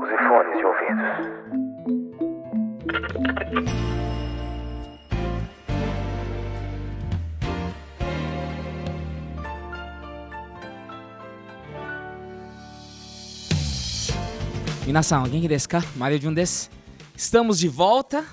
[0.00, 1.46] Use fones de ouvidos.
[14.86, 16.70] 皆さんお元気ですかマリオジュンです
[17.16, 18.24] Estamos de volta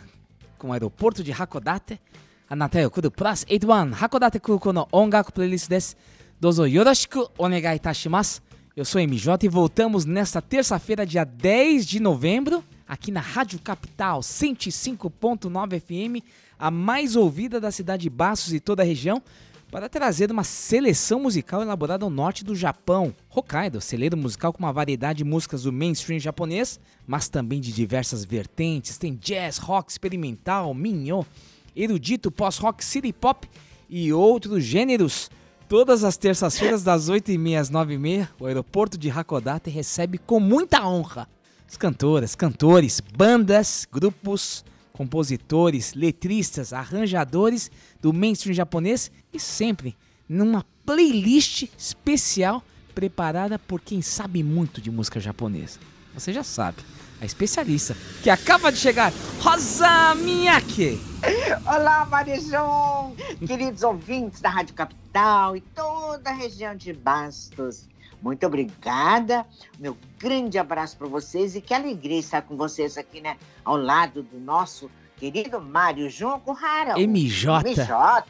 [0.58, 1.99] com o aeroporto de Hakodate
[2.47, 5.97] あなたよ来るプラス81函館空港の音楽プレイリストです
[6.39, 8.44] どうぞよろしくお願いいたします
[8.78, 14.20] Eu sou MJ e voltamos nesta terça-feira, dia 10 de novembro, aqui na Rádio Capital
[14.20, 16.24] 105.9 FM,
[16.56, 19.20] a mais ouvida da cidade de Baços e toda a região,
[19.68, 23.12] para trazer uma seleção musical elaborada ao norte do Japão.
[23.34, 28.24] Hokkaido, celeiro musical com uma variedade de músicas do mainstream japonês, mas também de diversas
[28.24, 28.96] vertentes.
[28.96, 31.27] Tem jazz, rock experimental, minho,
[31.74, 33.44] erudito, pós-rock, city pop
[33.90, 35.28] e outros gêneros.
[35.68, 41.29] Todas as terças-feiras, das 8h30 às 9h30, o aeroporto de Hakodate recebe com muita honra
[41.68, 44.64] as cantoras, cantores, bandas, grupos,
[44.95, 47.70] compositores, letristas, arranjadores
[48.01, 49.95] do mainstream japonês e sempre
[50.27, 52.64] numa playlist especial
[52.95, 55.79] preparada por quem sabe muito de música japonesa.
[56.14, 56.79] Você já sabe,
[57.20, 61.01] a especialista que acaba de chegar, Rosa Miyake.
[61.67, 63.14] Olá, Marijão!
[63.45, 67.89] Queridos ouvintes da Rádio Capital e toda a região de Bastos.
[68.23, 69.46] Muito obrigada.
[69.79, 73.36] Meu grande abraço para vocês e que alegria estar com vocês aqui, né?
[73.64, 76.95] Ao lado do nosso querido Mário João Currara.
[76.98, 77.70] MJ.
[77.70, 77.89] MJ.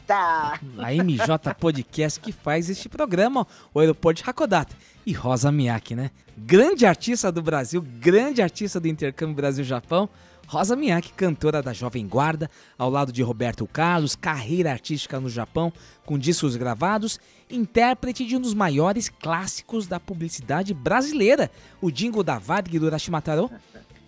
[0.09, 4.75] A MJ Podcast que faz este programa, o Aeroporto de Hakodate.
[5.09, 6.11] E Rosa Miyake, né?
[6.37, 10.07] Grande artista do Brasil, grande artista do intercâmbio Brasil-Japão.
[10.45, 12.47] Rosa Miyake, cantora da Jovem Guarda,
[12.77, 15.73] ao lado de Roberto Carlos, carreira artística no Japão,
[16.05, 21.49] com discos gravados, intérprete de um dos maiores clássicos da publicidade brasileira,
[21.81, 23.49] o jingle da Varg do Urashimataro,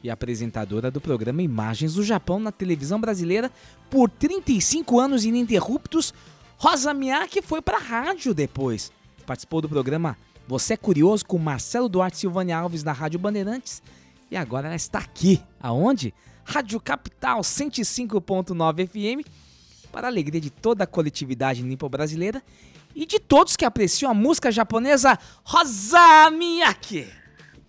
[0.03, 3.49] e apresentadora do programa Imagens do Japão na televisão brasileira
[3.89, 6.13] por 35 anos ininterruptos.
[6.59, 8.91] Rosa Miyake foi para rádio depois.
[9.25, 10.15] Participou do programa
[10.51, 13.81] Você é Curioso com Marcelo Duarte Silvânia Alves na Rádio Bandeirantes.
[14.29, 15.41] E agora ela está aqui.
[15.61, 16.13] Aonde?
[16.43, 19.25] Rádio Capital 105.9 FM.
[19.93, 22.43] Para a alegria de toda a coletividade nipo-brasileira
[22.93, 27.07] e de todos que apreciam a música japonesa Rosa Miyake.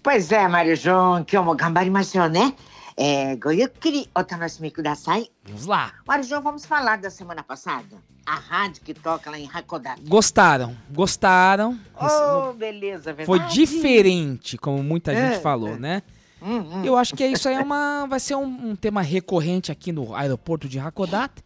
[0.03, 2.53] Pois é, Mário João, que eu gambarimasu, né?
[2.97, 5.29] É, goyukuri otanoshimi kudasai.
[5.47, 5.93] Vamos lá.
[6.07, 7.97] Mário João, vamos falar da semana passada?
[8.25, 10.03] A rádio que toca lá em Hakodate.
[10.03, 11.79] Gostaram, gostaram.
[12.01, 13.27] Oh, beleza, verdade.
[13.27, 15.79] Foi diferente, como muita gente É, falou, é.
[15.79, 16.03] né?
[16.41, 16.85] Hum, hum.
[16.85, 20.15] Eu acho que isso aí é uma, vai ser um, um tema recorrente aqui no
[20.15, 21.43] aeroporto de Hakodate.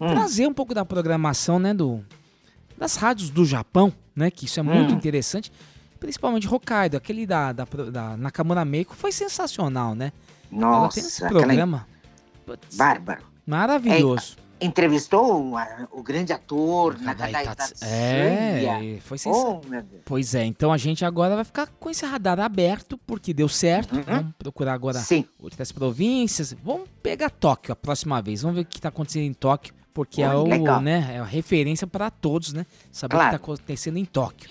[0.00, 0.08] Hum.
[0.08, 2.04] Trazer um pouco da programação, né, do,
[2.76, 4.96] das rádios do Japão, né, que isso é muito Hum.
[4.96, 5.50] interessante.
[5.98, 10.12] Principalmente Hokkaido, aquele da, da, da Nakamura Meiko foi sensacional, né?
[10.52, 11.86] Ela tem esse Nossa, aquela programa
[12.46, 13.22] putz, bárbaro.
[13.46, 14.36] maravilhoso.
[14.60, 15.54] Entrevistou o,
[15.90, 17.88] o grande ator, Nakadai Tatsu- Tatsuya.
[17.90, 19.60] É, foi sensacional.
[19.66, 19.98] Oh.
[20.04, 23.96] Pois é, então a gente agora vai ficar com esse radar aberto, porque deu certo.
[23.96, 24.02] Uhum.
[24.04, 25.24] Vamos procurar agora Sim.
[25.42, 26.54] outras províncias.
[26.62, 28.42] Vamos pegar Tóquio a próxima vez.
[28.42, 30.80] Vamos ver o que está acontecendo em Tóquio, porque é, Olha, o, legal.
[30.80, 32.64] né, é a referência para todos, né?
[32.92, 33.26] Saber Claro.
[33.26, 34.48] o que está acontecendo em Tóquio.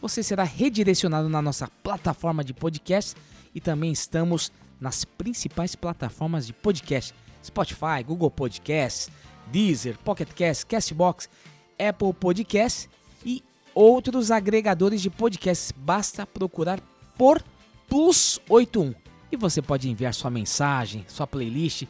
[0.00, 3.16] Você será redirecionado na nossa plataforma de podcast
[3.54, 7.12] e também estamos nas principais plataformas de podcast:
[7.42, 9.10] Spotify, Google Podcasts,
[9.50, 11.28] Deezer, Pocket Cast, Castbox,
[11.78, 12.88] Apple Podcasts
[13.24, 13.42] e
[13.74, 15.72] outros agregadores de podcasts.
[15.72, 16.78] Basta procurar
[17.16, 17.42] por
[17.88, 18.94] Plus 81
[19.32, 21.84] e você pode enviar sua mensagem, sua playlist.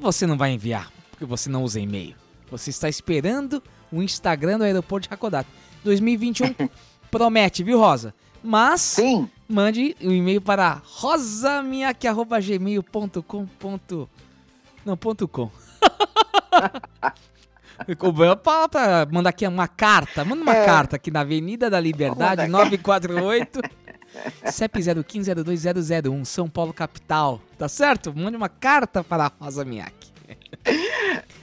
[0.00, 2.14] Você não vai enviar porque você não usa e-mail.
[2.50, 5.48] Você está esperando o Instagram do aeroporto de Hakodate.
[5.84, 6.54] 2021
[7.10, 8.14] promete, viu, Rosa?
[8.42, 9.28] Mas Sim.
[9.48, 13.46] mande um e-mail para rosaminhaque.gmail.com.
[13.58, 14.08] ponto-
[14.84, 15.50] Não, ponto com.
[18.72, 20.24] Pra mandar aqui uma carta.
[20.24, 20.64] Manda uma É.
[20.66, 23.60] carta aqui na Avenida da Liberdade, Manda 948
[24.50, 27.40] CEP 015020001, São Paulo, capital.
[27.56, 28.12] Tá certo?
[28.16, 30.08] Mande uma carta para a Rosa Minhaque.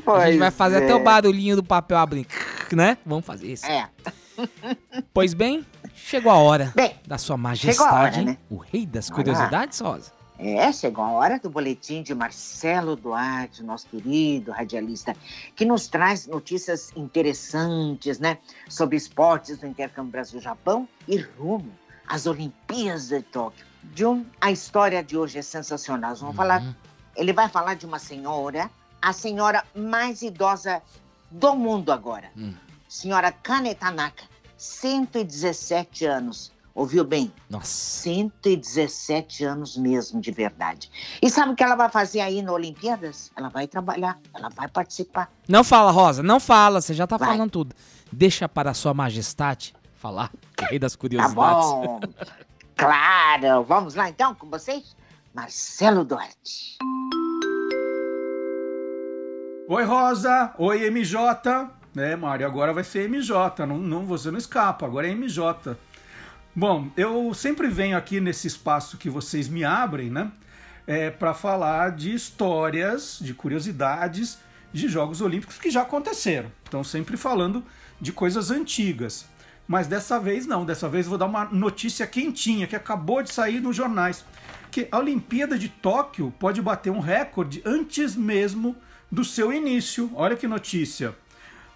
[0.06, 0.86] A gente vai fazer é.
[0.86, 2.28] até o barulhinho do papel abrindo,
[2.74, 2.98] né?
[3.06, 3.66] Vamos fazer isso.
[3.66, 3.90] É.
[5.14, 5.66] Pois bem,
[5.96, 8.38] chegou a hora Bem, da sua majestade, hora, né?
[8.50, 10.12] o rei das curiosidades, Rosa.
[10.38, 15.16] É, chegou a hora do boletim de Marcelo Duarte, nosso querido radialista,
[15.56, 18.38] que nos traz notícias interessantes, né?
[18.68, 21.72] Sobre esportes do intercâmbio Brasil-Japão e rumo
[22.08, 23.66] às Olimpíadas de Tóquio.
[23.96, 26.10] Jun, a história de hoje é sensacional.
[26.12, 26.76] Nós vamos falar, Uhum.
[27.16, 28.70] ele vai falar de uma senhora,
[29.02, 30.82] a senhora mais idosa
[31.32, 32.30] do mundo agora.
[32.36, 32.54] Hum.
[32.90, 34.24] Senhora Kane Tanaka,
[34.58, 36.52] 117 anos.
[36.76, 37.32] Ouviu bem?
[37.50, 37.66] Nossa.
[38.02, 40.92] 117 anos mesmo, de verdade.
[41.22, 43.32] E sabe o que ela vai fazer aí na Olimpíadas?
[43.34, 45.32] Ela vai trabalhar, ela vai participar.
[45.48, 47.30] Não fala, Rosa, não fala, você já tá Vai.
[47.30, 47.74] falando tudo.
[48.12, 50.30] Deixa para a sua majestade falar,
[50.70, 51.36] rei das Tá curiosidades.
[51.70, 52.00] bom.
[52.76, 53.64] claro.
[53.64, 54.96] Vamos lá então com vocês?
[55.34, 56.78] Marcelo Duarte.
[59.70, 60.54] Oi, Rosa.
[60.58, 61.70] Oi, MJ.
[61.98, 63.66] É, Mário, agora vai ser MJ.
[63.66, 65.78] Não, não, você não escapa, agora é MJ.
[66.58, 70.32] Bom, eu sempre venho aqui nesse espaço que vocês me abrem, né?
[70.88, 74.38] É, para falar de histórias, de curiosidades
[74.72, 76.50] de Jogos Olímpicos que já aconteceram.
[76.66, 77.62] Então, sempre falando
[78.00, 79.26] de coisas antigas.
[79.68, 83.60] Mas dessa vez não, dessa vez vou dar uma notícia quentinha que acabou de sair
[83.60, 84.24] nos jornais.
[84.72, 88.78] Que a Olimpíada de Tóquio pode bater um recorde antes mesmo
[89.12, 90.10] do seu início.
[90.16, 91.14] Olha que notícia.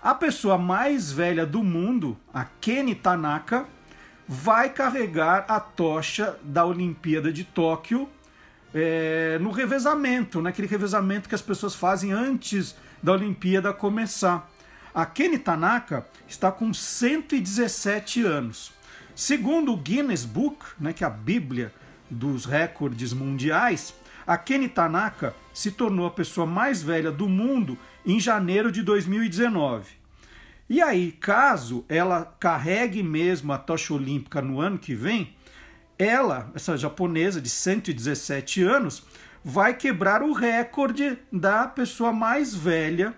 [0.02, 3.68] A pessoa mais velha do mundo, a Kenny Tanaka,
[4.32, 8.08] vai carregar a tocha da Olimpíada de Tóquio
[8.72, 14.48] é, no revezamento, naquele revezamento que as pessoas fazem antes da Olimpíada começar.
[14.94, 18.72] A Kenny Tanaka está com 117 anos.
[19.16, 21.74] Segundo o Guinness Book, né, que é a Bíblia
[22.08, 23.96] dos recordes mundiais,
[24.28, 27.76] a Kenny Tanaka se tornou a pessoa mais velha do mundo
[28.06, 29.99] em janeiro de 2019.
[30.70, 35.36] E aí, caso ela carregue mesmo a tocha olímpica no ano que vem,
[35.98, 39.04] ela, essa japonesa de 117 anos,
[39.44, 43.16] vai quebrar o recorde da pessoa mais velha,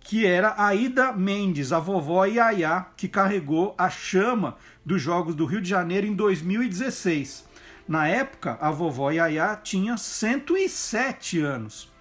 [0.00, 5.44] que era a Ida Mendes, a vovó Yaya, que carregou a chama dos Jogos do
[5.44, 7.44] Rio de Janeiro em 2016.
[7.88, 11.92] Na época, a vovó Yaya tinha 107 anos.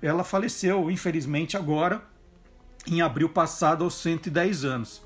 [0.00, 2.02] Ela faleceu, infelizmente, agora,
[2.86, 5.02] em abril passado, aos 110 anos.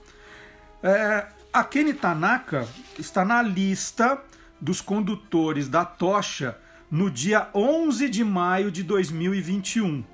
[0.83, 2.67] É, a Kenny Tanaka
[2.99, 4.21] está na lista
[4.61, 6.59] dos condutores da tocha
[6.91, 10.05] no dia 11 de maio de 2021,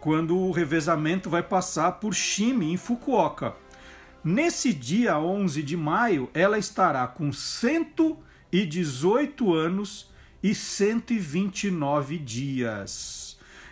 [0.00, 3.54] quando o revezamento vai passar por Shimi, em Fukuoka.
[4.24, 10.10] Nesse dia 11 de maio, ela estará com 118 anos
[10.42, 13.27] e 129 dias.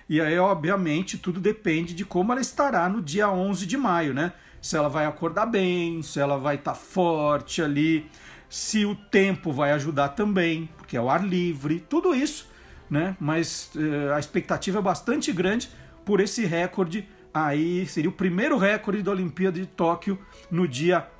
[0.08, 4.32] E aí, obviamente, tudo depende de como ela estará no dia 11 de maio, né?
[4.60, 8.08] Se ela vai acordar bem, se ela vai estar forte ali,
[8.48, 12.48] se o tempo vai ajudar também, porque é o ar livre, tudo isso,
[12.88, 13.16] né?
[13.18, 15.68] Mas eh, a expectativa é bastante grande
[16.04, 20.18] por esse recorde aí, seria o primeiro recorde da Olimpíada de Tóquio
[20.50, 21.15] no dia 11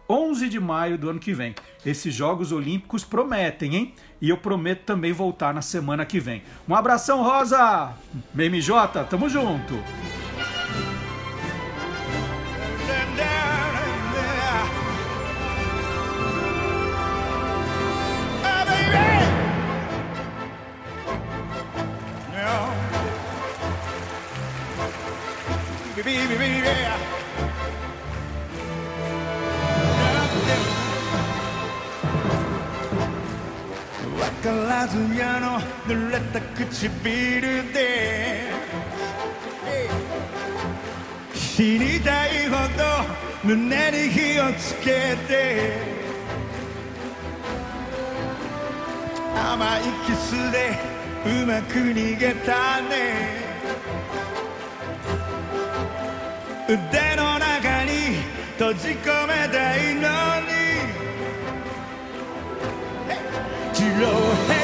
[0.49, 1.55] de maio do ano que vem.
[1.85, 3.95] Esses Jogos Olímpicos prometem, hein?
[4.21, 6.43] E eu prometo também voltar na semana que vem.
[6.69, 7.93] Um abração, Rosa!
[8.35, 9.75] MJ, tamo junto!
[34.87, 38.51] ずやの濡れた唇で
[41.35, 42.85] 死にたいほど
[43.43, 45.97] 胸に火をつけて
[49.35, 50.79] 甘いキスで
[51.25, 53.47] うまく逃げたね。
[56.69, 58.17] 腕の中に
[58.59, 60.01] 閉じ込めたいの
[60.41, 60.57] に。
[63.73, 64.56] ジロ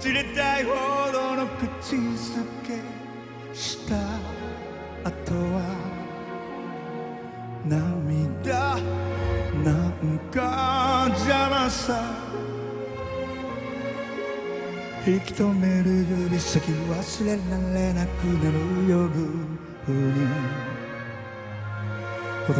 [0.00, 0.72] 散れたいほ
[1.12, 2.80] どの口づけ
[3.56, 3.94] した
[5.08, 6.04] 後は
[7.64, 8.76] 涙。
[9.64, 12.02] なんか邪魔さ。
[15.06, 17.38] 引き止める指先忘れら
[17.74, 19.54] れなくなる夜。
[19.86, 20.83] に
[22.46, 22.56] 抱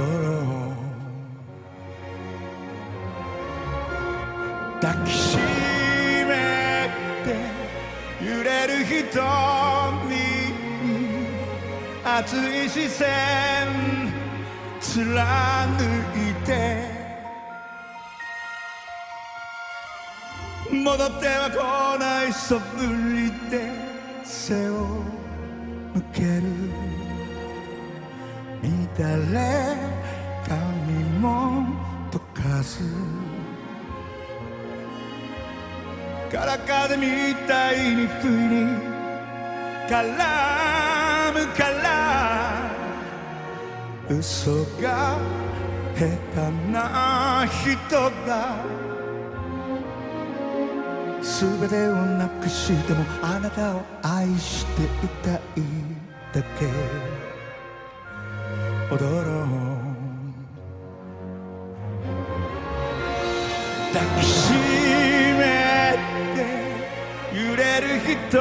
[5.04, 6.88] きしめ
[7.22, 7.36] て
[8.24, 9.14] 揺れる瞳
[12.02, 13.06] 熱い視線
[14.80, 15.68] 貫
[16.14, 16.88] いて
[20.70, 22.64] 戻っては来ないそぶ
[23.14, 23.70] りで
[24.24, 25.02] 背を
[25.94, 26.83] 向ける
[28.98, 29.40] 乱れ
[30.48, 31.66] 髪も
[32.10, 32.78] 溶かず
[36.30, 38.94] から風みたいに不意に
[39.88, 39.98] 絡
[41.32, 41.94] むから。
[44.08, 45.18] 嘘が
[45.96, 46.10] 下手
[46.70, 48.56] な人だ
[51.22, 54.86] 全てをなくしてもあなたを愛してい
[55.22, 55.40] たい
[56.34, 57.13] だけ。
[58.90, 59.46] 踊ろう
[63.94, 64.52] 抱きし
[65.38, 65.96] め
[66.34, 66.38] て
[67.34, 68.34] 揺れる瞳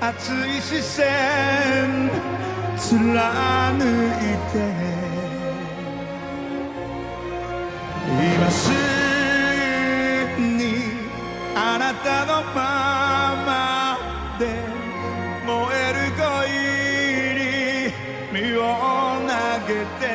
[0.00, 2.10] 熱い視線
[2.76, 3.82] 貫い
[4.52, 4.54] て
[8.06, 8.70] 今す
[10.36, 10.62] ぐに
[11.56, 13.05] あなたのま
[19.66, 20.06] げて。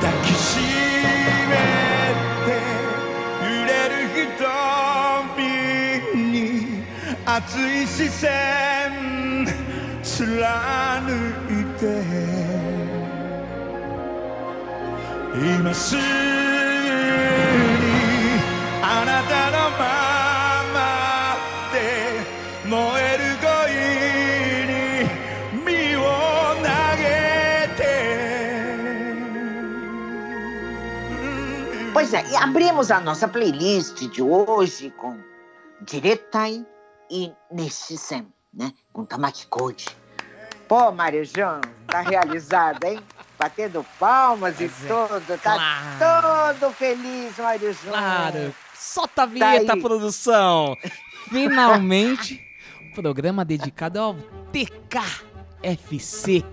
[0.00, 0.58] 抱きし
[1.48, 1.52] め
[2.46, 2.48] て
[3.44, 3.92] 揺れる
[4.36, 5.42] 瞳
[6.30, 6.84] に
[7.24, 9.46] 熱い視線
[10.02, 10.20] 貫
[11.48, 11.82] いて。
[15.34, 16.31] 今すぐ
[32.12, 35.18] Pois é, e abrimos a nossa playlist de hoje com
[35.80, 36.62] Diretai
[37.10, 38.74] e Neshisen, né?
[38.92, 39.86] Com Tamaki Code.
[40.68, 43.00] Pô, Mário João, tá realizada, hein?
[43.40, 46.60] Batendo palmas e Mas é tudo, tá claro.
[46.60, 47.94] todo feliz, Mário João.
[47.94, 48.54] Claro.
[48.74, 49.80] Solta a vinheta, aí.
[49.80, 50.76] produção.
[51.30, 52.38] Finalmente,
[52.90, 54.14] o programa dedicado ao
[54.52, 56.44] TKFC.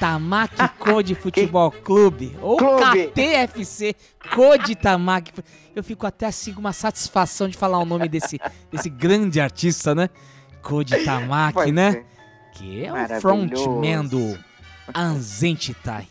[0.00, 2.36] Tamaki Code Futebol Clube.
[2.42, 3.08] Ou Clube.
[3.08, 3.94] KTFC.
[4.34, 5.32] Code Tamaki.
[5.76, 8.40] Eu fico até assim com uma satisfação de falar o nome desse,
[8.72, 10.08] desse grande artista, né?
[10.62, 11.88] Code Tamaki, Pois né?
[11.90, 12.04] é.
[12.52, 14.38] Que é o frontman do
[14.94, 16.08] Anzentitai.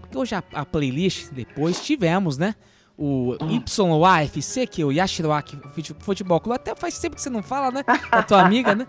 [0.00, 2.54] Porque hoje a, a playlist, depois tivemos, né?
[2.96, 6.56] O YAFC, que é o Yashiroaki Fute- Futebol Clube.
[6.56, 7.82] Até faz tempo que você não fala, né?
[7.82, 8.86] Com a tua amiga, né?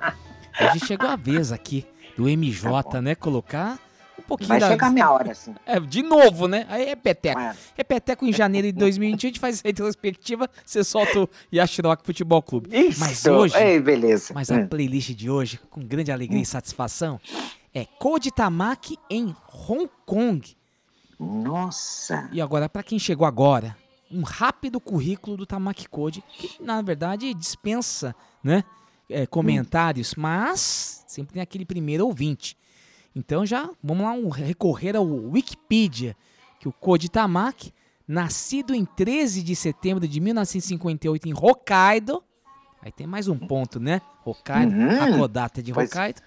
[0.57, 1.85] A gente chegou a vez aqui
[2.15, 3.15] do MJ, né?
[3.15, 3.79] Colocar
[4.19, 5.53] um pouquinho Vai da- chegar a minha hora, assim.
[5.65, 6.65] É, de novo, né?
[6.69, 7.39] Aí é peteco.
[7.39, 7.55] É.
[7.77, 12.05] É peteco em janeiro de 2020, a gente faz a retrospectiva, você solta o Yashiroki
[12.05, 12.69] Futebol Clube.
[12.97, 13.31] Mas Isso.
[13.31, 14.33] hoje, Ei, beleza.
[14.33, 14.67] mas a Hum.
[14.67, 17.19] playlist de hoje, com grande alegria e satisfação,
[17.73, 19.35] é Koji Tamaki em
[19.67, 20.55] Hong Kong.
[21.19, 22.29] Nossa.
[22.31, 23.75] E agora, pra quem chegou agora,
[24.11, 28.63] um rápido currículo do Tamaki Code, que na verdade dispensa, né,
[29.09, 32.57] é, comentários, mas sempre tem aquele primeiro ouvinte.
[33.15, 36.15] Então já vamos lá um, recorrer ao Wikipedia,
[36.59, 37.73] que o Koji Tamaki,
[38.07, 42.21] nascido em 13 de setembro de 1958 em Hokkaido,
[42.81, 44.01] aí tem mais um ponto, né?
[44.25, 45.15] Hokkaido, Uhum.
[45.15, 46.21] Hakodate de Pois- Hokkaido.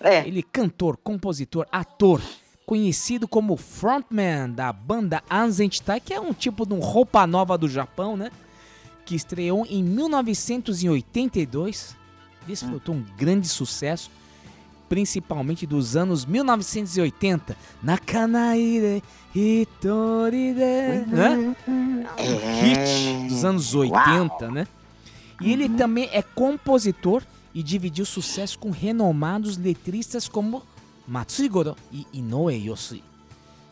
[0.00, 0.26] É.
[0.26, 2.20] Ele é cantor, compositor, ator,
[2.66, 7.68] conhecido como frontman da banda Anzentai, que é um tipo de um roupa nova do
[7.68, 8.30] Japão, né?
[9.06, 11.96] Que estreou em 1982,
[12.46, 14.10] desfrutou um grande sucesso,
[14.88, 17.56] principalmente dos anos 1980.
[17.82, 19.02] Nakanaire
[19.34, 20.54] Hitoride,
[21.08, 21.56] né?
[22.16, 22.62] É.
[22.62, 24.66] hit dos anos 80, né?
[25.40, 27.22] E ele também é compositor
[27.52, 30.62] e dividiu sucesso com renomados letristas como
[31.06, 33.02] Matsugoro e Inoue Yosui.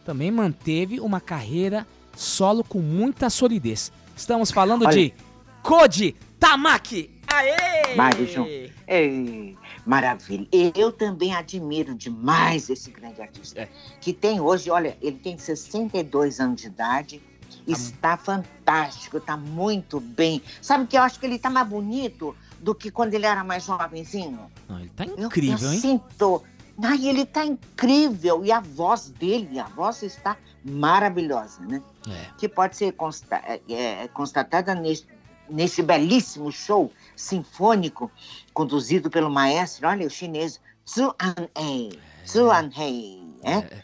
[0.04, 3.92] Também manteve uma carreira solo com muita solidez.
[4.16, 5.14] Estamos falando Olha- de
[5.62, 7.10] Koji Tamaki.
[7.28, 7.94] Aê!
[7.94, 8.44] Marijão.
[8.86, 10.46] Ei, maravilha.
[10.74, 13.62] Eu também admiro demais esse grande artista.
[13.62, 13.68] É.
[14.00, 17.22] Que tem hoje, olha, ele tem 62 anos de idade.
[17.66, 20.42] Está fantástico, está muito bem.
[20.60, 23.64] Sabe que eu acho que ele está mais bonito do que quando ele era mais
[23.64, 24.50] jovenzinho?
[24.68, 25.80] Não, ele tá Eu- incrível, eu hein?
[25.80, 26.42] sinto.
[26.82, 28.44] Ai, ele está incrível.
[28.44, 31.82] E a voz dele, a voz está maravilhosa, né?
[32.08, 32.26] É.
[32.36, 35.06] que pode ser consta- é, é, constatada neste,
[35.52, 38.10] nesse belíssimo show sinfônico
[38.52, 41.98] conduzido pelo maestro, olha, o chinês Zhu An-hei.
[42.26, 43.82] Zhu An-hei, né?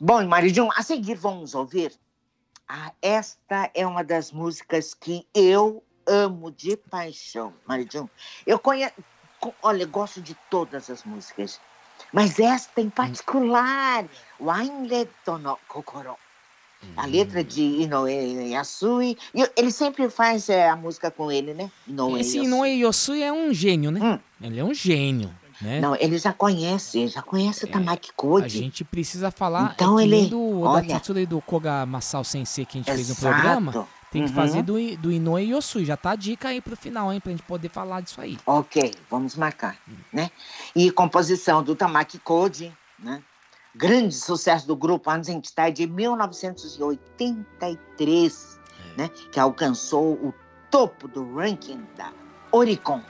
[0.00, 1.92] Bom, Marijão, a seguir vamos ouvir.
[2.68, 8.10] Ah, esta é uma das músicas que eu amo de paixão, Marijão.
[8.46, 8.94] Eu conheço,
[9.62, 11.60] olha, gosto de todas as músicas,
[12.12, 14.04] mas esta em particular,
[14.40, 16.16] Wainleto no Kokoro.
[16.96, 19.16] A letra de Inoue Yasui.
[19.56, 21.70] Ele sempre faz é, a música com ele, né?
[21.86, 22.46] Inoue Esse Yasui.
[22.46, 24.00] Inoue Yosui é um gênio, né?
[24.02, 24.18] Hum.
[24.46, 25.80] Ele é um gênio, né?
[25.80, 28.44] Não, ele já conhece, ele já conhece o Tamaki Code.
[28.44, 30.82] A gente precisa falar Então é ele- do olha.
[30.86, 33.34] da Tatsura e do Koga Masao Sensei que a gente fez no Exato.
[33.34, 33.88] programa.
[34.12, 34.34] Tem que Uhum.
[34.36, 35.84] fazer do, do Inoue Yosui.
[35.84, 37.20] Já tá a dica aí pro final, hein?
[37.20, 38.38] Pra gente poder falar disso aí.
[38.46, 39.76] Ok, vamos marcar,
[40.12, 40.30] né?
[40.74, 43.20] E composição do Tamaki Code, né?
[43.75, 48.59] Grande sucesso do grupo Anzentai de 1983,
[48.97, 49.09] né?
[49.31, 50.33] Que alcançou o
[50.69, 52.11] topo do ranking da
[52.51, 53.01] Oricon.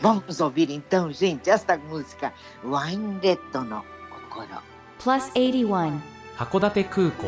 [0.00, 2.32] Vamos ouvir então, gente, esta música,
[2.64, 3.84] Wainreto no
[4.28, 4.62] Kokoro.
[4.98, 6.00] Plus 81.
[6.36, 7.26] 函館空港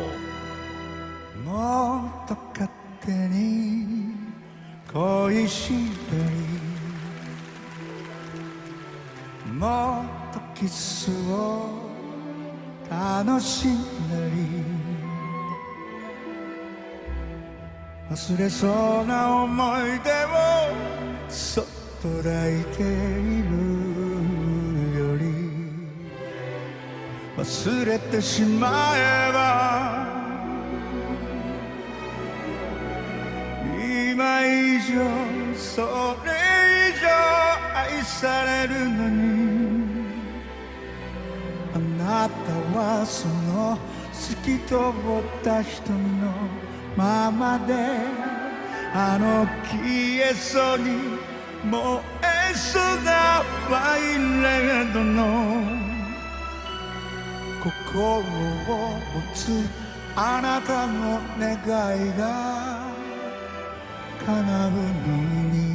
[1.45, 2.69] もっと勝
[3.05, 4.15] 手に
[4.91, 5.73] 恋し
[6.09, 6.21] たり
[9.53, 11.88] もっとキスを
[12.90, 13.76] 楽しん
[14.10, 14.64] だり
[18.10, 20.26] 忘れそうな思い出を
[21.28, 21.64] そっ
[22.02, 22.86] と抱いてい
[23.42, 23.52] る
[24.98, 25.24] より
[27.38, 30.08] 忘れてしまえば
[33.72, 34.98] 今以上
[35.56, 35.82] そ
[36.24, 36.32] れ
[36.90, 37.06] 以上
[37.76, 39.49] 愛されるのに
[41.98, 43.78] なたはその
[44.12, 46.32] 透き通った人の
[46.96, 47.74] ままで
[48.92, 51.18] あの消えそうに
[51.64, 52.00] 燃
[52.50, 55.80] えそうなワインレッドの
[57.62, 59.64] 心を持つ
[60.16, 62.90] あなたの願いが
[64.26, 64.76] 叶うの
[65.52, 65.70] に。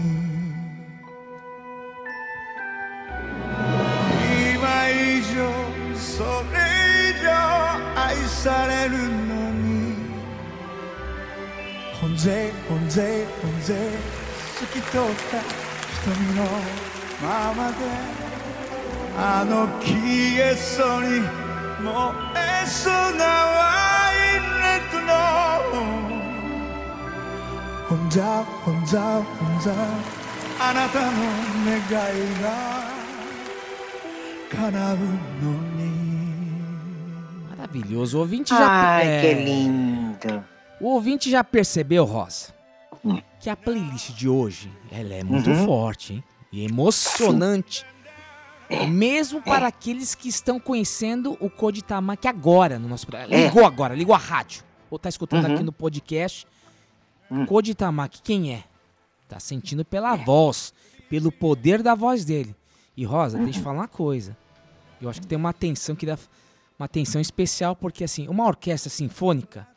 [4.56, 5.65] 今以上
[6.18, 6.26] それ
[7.12, 7.28] 以上
[7.96, 8.92] 愛される
[9.28, 9.66] のに。
[12.00, 13.76] ほんぜほんぜほんぜ
[14.58, 15.42] 透き通った
[16.04, 16.40] 瞳の
[17.22, 17.76] ままで。
[19.18, 19.96] あの消
[20.52, 21.22] えそうに
[21.82, 21.94] 燃
[22.36, 23.26] えそうな
[23.56, 23.62] ワ
[24.14, 25.14] インレッドの。
[27.90, 28.24] ほんじゃ
[28.64, 29.72] ほんじゃほんじゃ
[30.60, 31.08] あなたの
[31.66, 31.90] 願い
[32.42, 32.46] が
[34.52, 35.04] 叶うの
[35.72, 35.75] に。
[37.86, 38.18] Maravilhoso.
[38.18, 38.68] O ouvinte já.
[38.68, 40.44] Ai, é, que lindo.
[40.82, 42.54] O ouvinte já percebeu, Rosa,
[43.04, 43.22] Hum.
[43.40, 45.66] que a playlist de hoje ela é muito Uhum.
[45.66, 46.24] forte, hein?
[46.52, 47.86] E emocionante.
[48.90, 53.34] Mesmo para aqueles que estão conhecendo o Code Tamaki agora no nosso programa.
[53.34, 53.46] É.
[53.46, 54.64] Ligou agora, ligou a rádio.
[54.90, 55.54] Ou tá escutando Uhum.
[55.54, 56.48] aqui no podcast.
[57.30, 57.46] Hum.
[57.46, 58.64] Code Tamaki, quem é?
[59.28, 60.74] Tá sentindo pela voz,
[61.10, 62.56] pelo poder da voz dele.
[62.98, 64.36] E Rosa, deixa eu falar uma coisa.
[65.02, 66.18] Eu acho que tem uma atenção que dá
[66.80, 69.68] uma atenção especial porque assim, uma orquestra sinfônica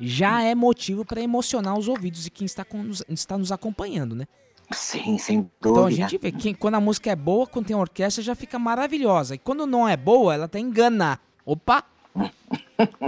[0.00, 4.14] já é motivo para emocionar os ouvidos de quem está, com- nos- está nos acompanhando,
[4.14, 4.26] né?
[4.72, 5.90] Sim, sem Então a dúvida.
[6.08, 9.34] gente vê que quando a música é boa, quando tem orquestra, já fica maravilhosa.
[9.34, 11.20] E quando não é boa, ela tá engana.
[11.44, 11.84] Opa!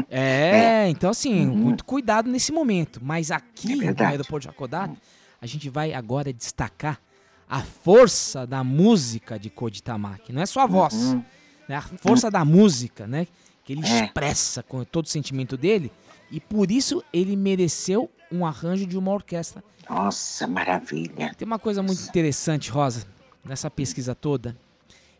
[0.09, 3.00] É, então assim, muito cuidado nesse momento.
[3.02, 4.96] Mas aqui É no aeroporto de Hakodate,
[5.40, 7.00] a gente vai agora destacar
[7.48, 10.32] a força da música de Koji Tamaki.
[10.32, 11.24] Não é só a voz, Uhum.
[11.68, 11.76] Né?
[11.76, 13.26] A força da música, né?
[13.64, 14.05] Que ele É.
[14.05, 15.90] expressa com todo o sentimento dele.
[16.31, 21.33] E por isso ele mereceu um arranjo de uma orquestra Nossa, maravilha.
[21.37, 23.07] tem uma coisa muito interessante, Rosa,
[23.44, 24.57] nessa pesquisa toda.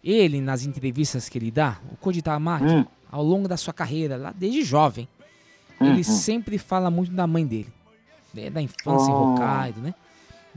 [0.03, 2.85] Ele, nas entrevistas que ele dá, o Koji Tamaki, Hum.
[3.11, 5.09] ao longo da sua carreira, lá desde jovem,
[5.81, 6.03] ele Uhum.
[6.05, 7.73] sempre fala muito da mãe dele,
[8.35, 9.33] né, da infância em Oh.
[9.35, 9.95] Hokkaido, né?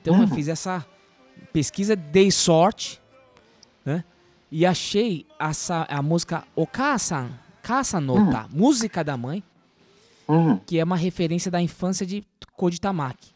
[0.02, 0.28] Então eu Uhum.
[0.28, 0.86] fiz essa
[1.54, 3.00] pesquisa, dei sorte,
[3.86, 4.04] né?
[4.52, 7.30] E achei essa, a música Okasan,
[7.62, 8.32] Kasanota, hum.
[8.32, 9.44] Tá, música da Mãe,
[10.28, 10.60] uhum.
[10.66, 12.24] que é uma referência da infância de
[12.56, 13.32] Koji Tamaki.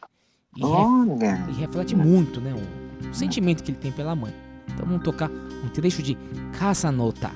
[0.55, 4.33] E, Ref, e reflete muito né, o, o, sentimento que ele tem pela mãe.
[4.71, 6.15] Então vamos tocar um trecho de
[6.59, 7.31] Kasanota.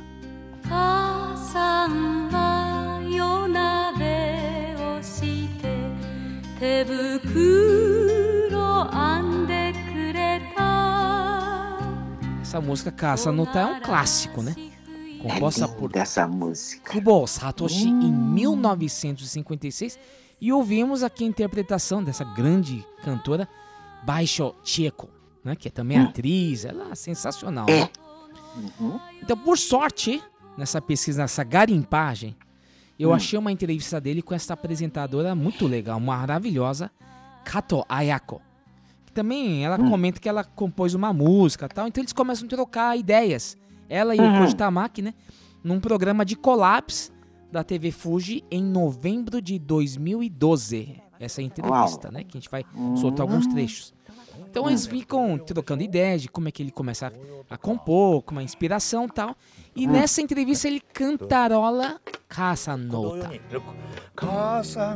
[0.68, 2.18] Kasan
[6.68, 8.07] 手袋
[12.48, 14.56] Essa música Casanota é um clássico, né?
[14.58, 16.94] É Composta por linda essa música.
[16.94, 20.00] Kubo Satoshi em 1956
[20.40, 23.50] e ouvimos aqui a interpretação dessa grande cantora
[24.06, 25.10] Baisho Chieko,
[25.44, 25.58] né?
[25.58, 27.66] Que é também atriz, ela é sensacional.
[27.68, 27.82] É.
[27.82, 27.90] né?
[29.22, 30.24] Então, por sorte,
[30.58, 32.34] nessa pesquisa, nessa garimpagem,
[32.98, 36.90] eu achei uma entrevista dele com essa apresentadora muito legal, maravilhosa,
[37.44, 38.42] Kato Ayako.
[39.18, 42.96] Também ela comenta que ela compôs uma música e tal, então eles começam a trocar
[42.96, 43.58] ideias.
[43.90, 44.42] Ela e o Uhum.
[44.42, 45.16] Koji Tamaki, né?
[45.64, 47.12] Num programa de collabs
[47.52, 51.02] da TV Fuji em novembro de 2012.
[51.20, 52.14] Essa entrevista, Uau.
[52.14, 52.24] né?
[52.24, 52.64] Que a gente vai
[52.96, 53.92] soltar alguns trechos.
[54.52, 58.34] Então eles ficam trocando ideias de como é que ele começa a, a compor, com
[58.34, 59.36] uma inspiração e tal.
[59.76, 62.00] E nessa entrevista ele cantarola
[62.30, 63.32] Casanota.
[64.16, 64.96] 母さ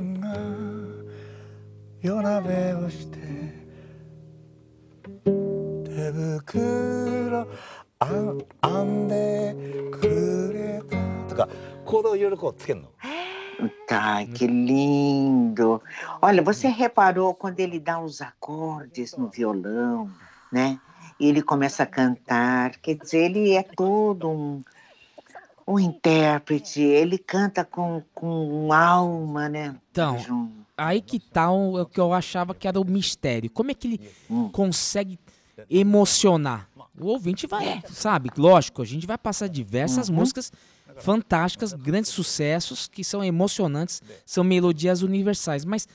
[11.29, 11.49] とか
[11.85, 12.89] コードをいろいろこうつけるの
[13.87, 15.81] Tá, que lindo.
[16.21, 20.11] Olha, você reparou quando ele dá os acordes no violão,
[20.53, 20.79] né?
[21.19, 22.73] E ele começa a cantar.
[22.83, 24.63] Quer dizer, ele é todo um,
[25.67, 26.83] um intérprete.
[26.83, 29.75] Ele canta com, com alma, né?
[29.91, 30.60] Então, Junto.
[30.78, 33.50] aí que tá o, o que eu achava que era o mistério.
[33.50, 34.50] Como é que ele Hum.
[34.50, 35.20] consegue
[35.70, 36.70] emocionar?
[37.00, 38.30] O ouvinte vai, sabe?
[38.38, 40.16] Lógico, a gente vai passar diversas Uhum.
[40.16, 40.52] músicas
[41.00, 45.64] fantásticas, grandes sucessos, que são emocionantes, são melodias universais.
[45.66, 45.88] Mas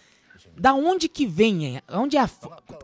[0.57, 1.77] da onde que vem?
[1.77, 1.83] é?
[1.93, 2.29] Onde é a,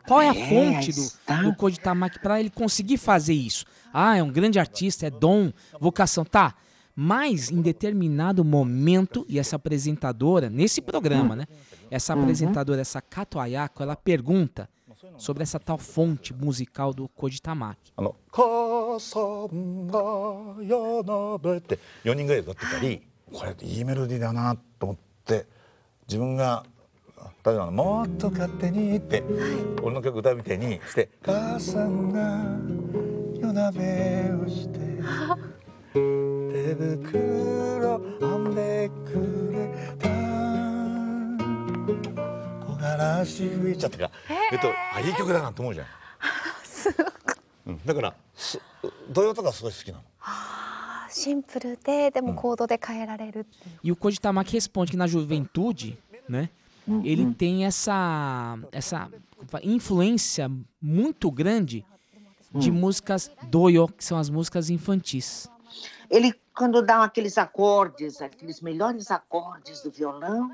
[0.06, 1.10] qual é a É, fonte do,
[1.42, 3.64] do Koji Tamaki para ele conseguir fazer isso?
[3.92, 6.54] Ah, é um grande artista, é dom, vocação, tá.
[6.95, 11.45] Mas em determinado momento, e essa apresentadora, nesse programa, né?
[11.91, 14.67] Essa apresentadora, essa Kato Ayako, ela pergunta
[15.17, 17.93] sobre essa tal fonte musical do Koji Tamaki.
[17.95, 19.19] あの「母さ
[19.53, 19.99] んが
[20.63, 25.45] 夜鍋」って4人ぐらい歌ってたりこれいいメロディーだなと思って
[26.07, 26.65] 自分が
[27.45, 29.23] 例えば「もっと勝手に」って
[29.81, 32.43] 俺の曲歌うみたいにして「母さんが
[33.39, 34.79] 夜鍋をして
[36.61, 39.57] 手袋編んでくれ
[39.97, 40.07] た」
[42.67, 44.11] 木枯らし吹いちゃったから、
[44.51, 45.87] えっと、あいい曲だなと思うじゃん。
[47.67, 48.59] うん、だからす
[49.09, 50.03] 童謡とかすごい好きなの。
[51.09, 55.97] シンプルででもコードで変えられるっていう E o Koji Tamaki responde que na juventude,
[56.29, 56.49] né?
[57.03, 60.49] Ele tem essa, essa como fala, influência
[60.81, 61.85] muito grande
[62.53, 65.49] de músicas doyo, que são as músicas infantis.
[66.10, 70.50] Ele, quando dá aqueles acordes, aqueles melhores acordes do violão,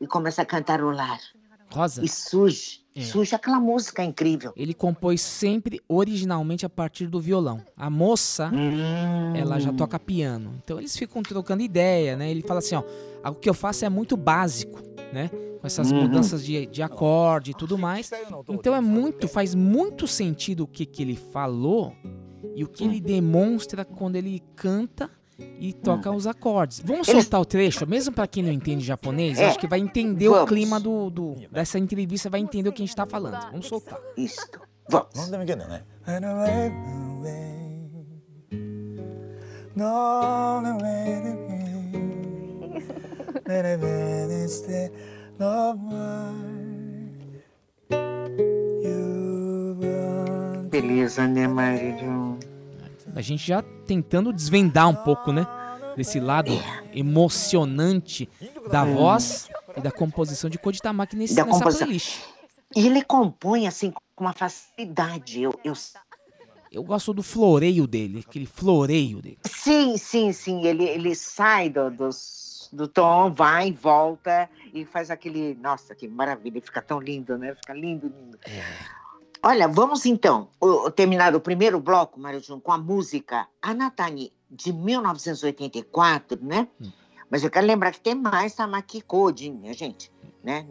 [0.00, 1.18] e começa a cantarolar.
[1.72, 3.02] Rosa, E surge, É.
[3.02, 4.52] surge aquela música incrível.
[4.56, 7.60] ele compôs sempre originalmente a partir do violão.
[7.76, 8.50] A moça,
[9.34, 10.54] ela já toca piano.
[10.62, 12.30] Então eles ficam trocando ideia, né?
[12.30, 12.82] Ele fala assim, ó,
[13.30, 14.80] o que eu faço é muito básico,
[15.12, 15.28] né?
[15.60, 18.10] Com essas mudanças de, de acorde e tudo mais.
[18.48, 21.92] Então é muito, faz muito sentido o que, que ele falou
[22.54, 26.14] e o que ele demonstra quando ele canta e toca hum.
[26.14, 26.80] os acordes.
[26.84, 29.46] Vamos soltar o trecho, mesmo para quem não entende japonês, é.
[29.46, 30.44] acho que vai entender Vamos.
[30.44, 33.38] o clima do, do, dessa entrevista, vai entender o que a gente está falando.
[33.50, 33.98] Vamos soltar.
[34.16, 34.46] Isso.
[34.88, 35.08] Vamos.
[35.14, 35.82] Não tá né?
[50.70, 52.35] Beleza, né, marido?
[53.16, 55.46] A gente já tentando desvendar um pouco, né?
[55.96, 56.52] Desse lado
[56.92, 58.28] emocionante
[58.70, 58.94] da Hum.
[58.94, 61.86] voz e da composição de Koji Tamaki nesse, Da nessa composição.
[61.86, 62.20] playlist.
[62.74, 65.40] E ele compõe assim com uma facilidade.
[65.42, 65.72] Eu, eu...
[66.70, 69.38] Eu gosto do floreio dele, aquele floreio dele.
[69.46, 70.66] Sim, sim, sim.
[70.66, 75.54] Ele, ele sai do, dos- do tom, vai, volta e faz aquele.
[75.54, 76.60] Nossa, que maravilha!
[76.60, 77.54] Fica tão lindo, né?
[77.54, 78.38] Fica lindo, lindo.
[79.48, 80.50] Olha, vamos então
[80.96, 86.66] terminar o primeiro bloco, Mário Jun, com a música Anatani, de 1984, né?
[87.30, 90.10] Mas eu quero lembrar que tem mais Tamaki Code, minha gente.
[90.42, 90.66] Né?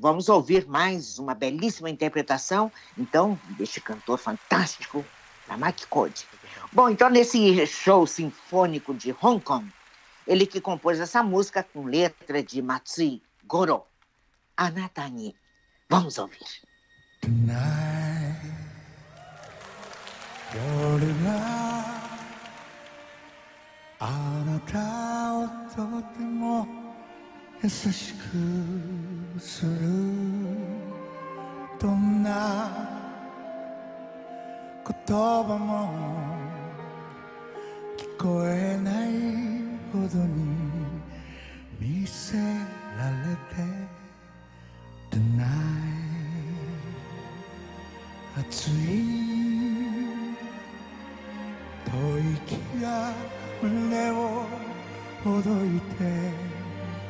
[0.00, 5.04] Vamos ouvir mais uma belíssima interpretação, então, deste cantor fantástico,
[5.46, 6.26] Tamaki Code.
[6.72, 9.72] Bom, então, nesse show sinfônico de Hong Kong,
[10.26, 13.84] ele que compôs essa música com letra de Matsui Goro,
[14.56, 15.36] Anatani.
[15.88, 16.68] Vamos ouvir.
[17.22, 17.28] 夜
[21.24, 21.30] が
[23.98, 24.78] あなた
[25.38, 26.66] をとても
[27.62, 29.70] 優しくする
[31.78, 32.88] どんな
[34.86, 35.92] 言葉も
[37.96, 39.10] 聞こえない
[39.92, 40.34] ほどに
[41.78, 43.90] 見せられて
[45.10, 45.79] Tonight
[48.36, 48.74] 熱い
[51.84, 51.96] 吐
[52.46, 53.12] 息が
[53.60, 54.46] 胸を
[55.24, 56.32] ほどいて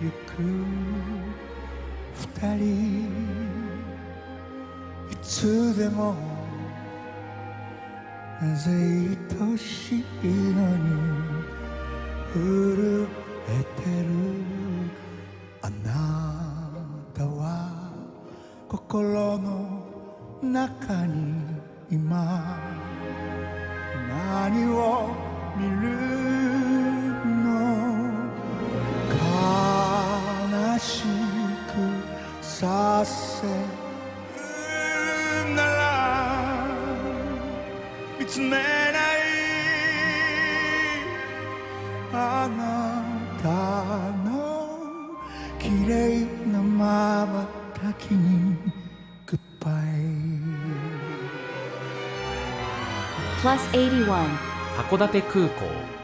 [0.03, 0.43] ゆく。
[2.41, 3.05] 二人
[5.11, 6.15] いつでも
[8.41, 8.71] なぜ
[9.41, 10.85] 愛しいのに
[12.33, 13.09] 震
[13.49, 14.60] えてる。
[20.61, 21.30] 中に
[54.91, 56.00] 函館空港。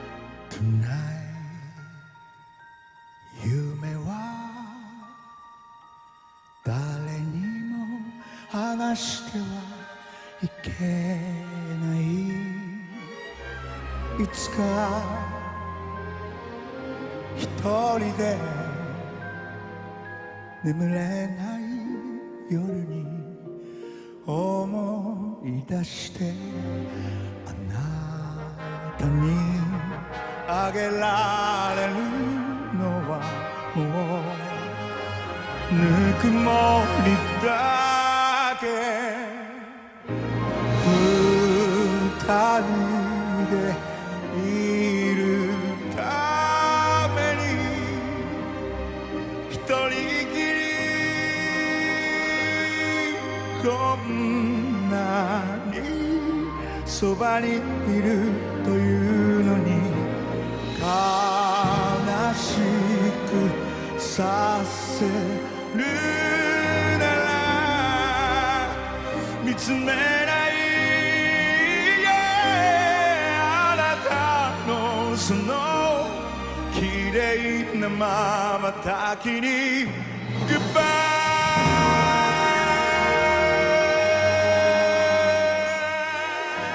[78.76, 79.88] ataque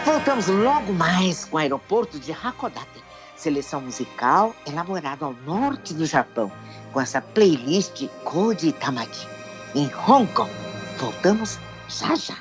[0.04, 3.04] Voltamos logo mais com o aeroporto de Hakodate,
[3.36, 6.52] seleção musical elaborada ao norte do Japão,
[6.92, 9.28] com essa playlist Koji Tamaki.
[9.76, 10.52] Em Hong Kong,
[10.98, 12.36] voltamos já já.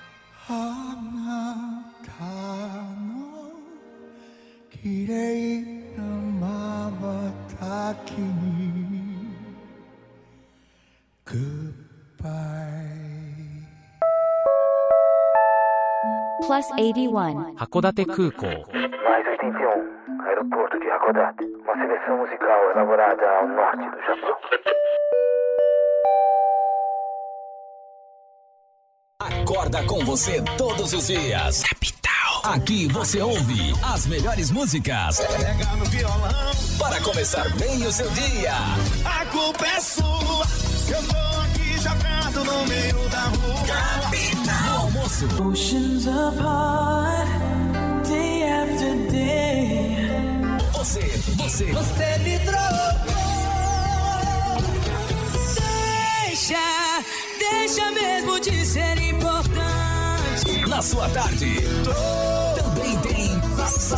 [0.48, 1.70] Hanata
[8.18, 8.59] no
[16.45, 17.55] plus 81.
[17.57, 18.47] 函館空港
[19.09, 21.45] Mais 81, aeroporto de Hakodate.
[21.63, 24.37] Uma seleção musical elaborada ao norte do Japão.
[29.19, 31.63] Acorda com você todos os dias.
[31.63, 32.53] Capital.
[32.53, 35.19] Aqui você ouve as melhores músicas.
[35.19, 36.51] Pega no violão.
[36.79, 38.53] Para começar bem o seu dia.
[39.03, 40.45] A culpa é sua.
[40.45, 43.64] Se eu tô aqui jogado no meio da rua.
[43.66, 44.80] Capital.
[44.82, 45.26] Almoço.
[45.42, 47.28] Oceans apart,
[48.06, 49.96] day after day.
[50.72, 51.00] Você,
[51.36, 51.64] você.
[51.72, 53.20] Você me trocou.
[56.24, 57.02] Deixa,
[57.38, 60.68] deixa mesmo de ser importante.
[60.68, 61.60] Na sua tarde.
[62.56, 63.40] Também tem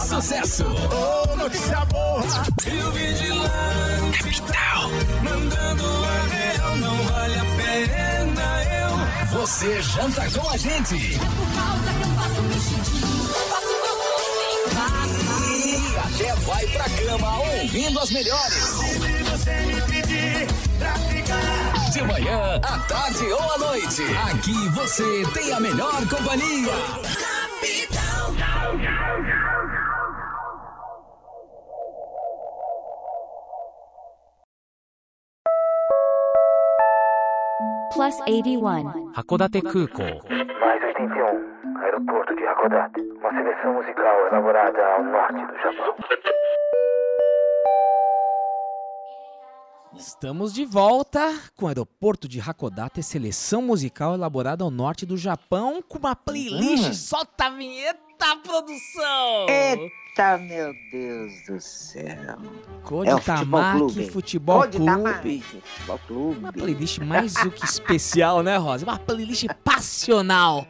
[0.01, 0.65] sucesso.
[0.91, 2.23] Oh, notícia boa.
[2.67, 4.19] E o vigilante.
[4.19, 4.91] Capital.
[5.23, 7.62] Mandando a real, não vale a pena.
[9.33, 10.95] Você janta com a gente.
[10.95, 11.19] E
[15.97, 18.55] até vai pra cama ouvindo as melhores.
[18.55, 20.47] Se você me pedir
[20.79, 21.91] pra ficar.
[21.91, 24.03] De manhã, à tarde ou à noite.
[24.31, 26.73] Aqui você tem a melhor companhia.
[38.02, 38.92] plus 81.
[39.14, 40.00] 函館空港
[40.62, 43.02] Mais 81, aeroporto de Hakodate.
[43.20, 45.96] Uma seleção musical elaborada ao norte do Japão.
[49.97, 55.83] Estamos de volta com o aeroporto de Hakodate, seleção musical elaborada ao norte do Japão,
[55.87, 56.89] com uma playlist.
[56.89, 56.95] Hum.
[56.95, 59.47] Solta a vinheta, produção!
[59.49, 62.39] Eita, meu Deus do céu.
[62.83, 64.11] Code É Futebol Clube.
[64.11, 64.85] Futebol Clube.
[64.87, 66.39] Tamaki Futebol Clube.
[66.39, 68.87] Uma playlist mais do que especial, né, Rosa?
[68.87, 70.67] Uma playlist passional.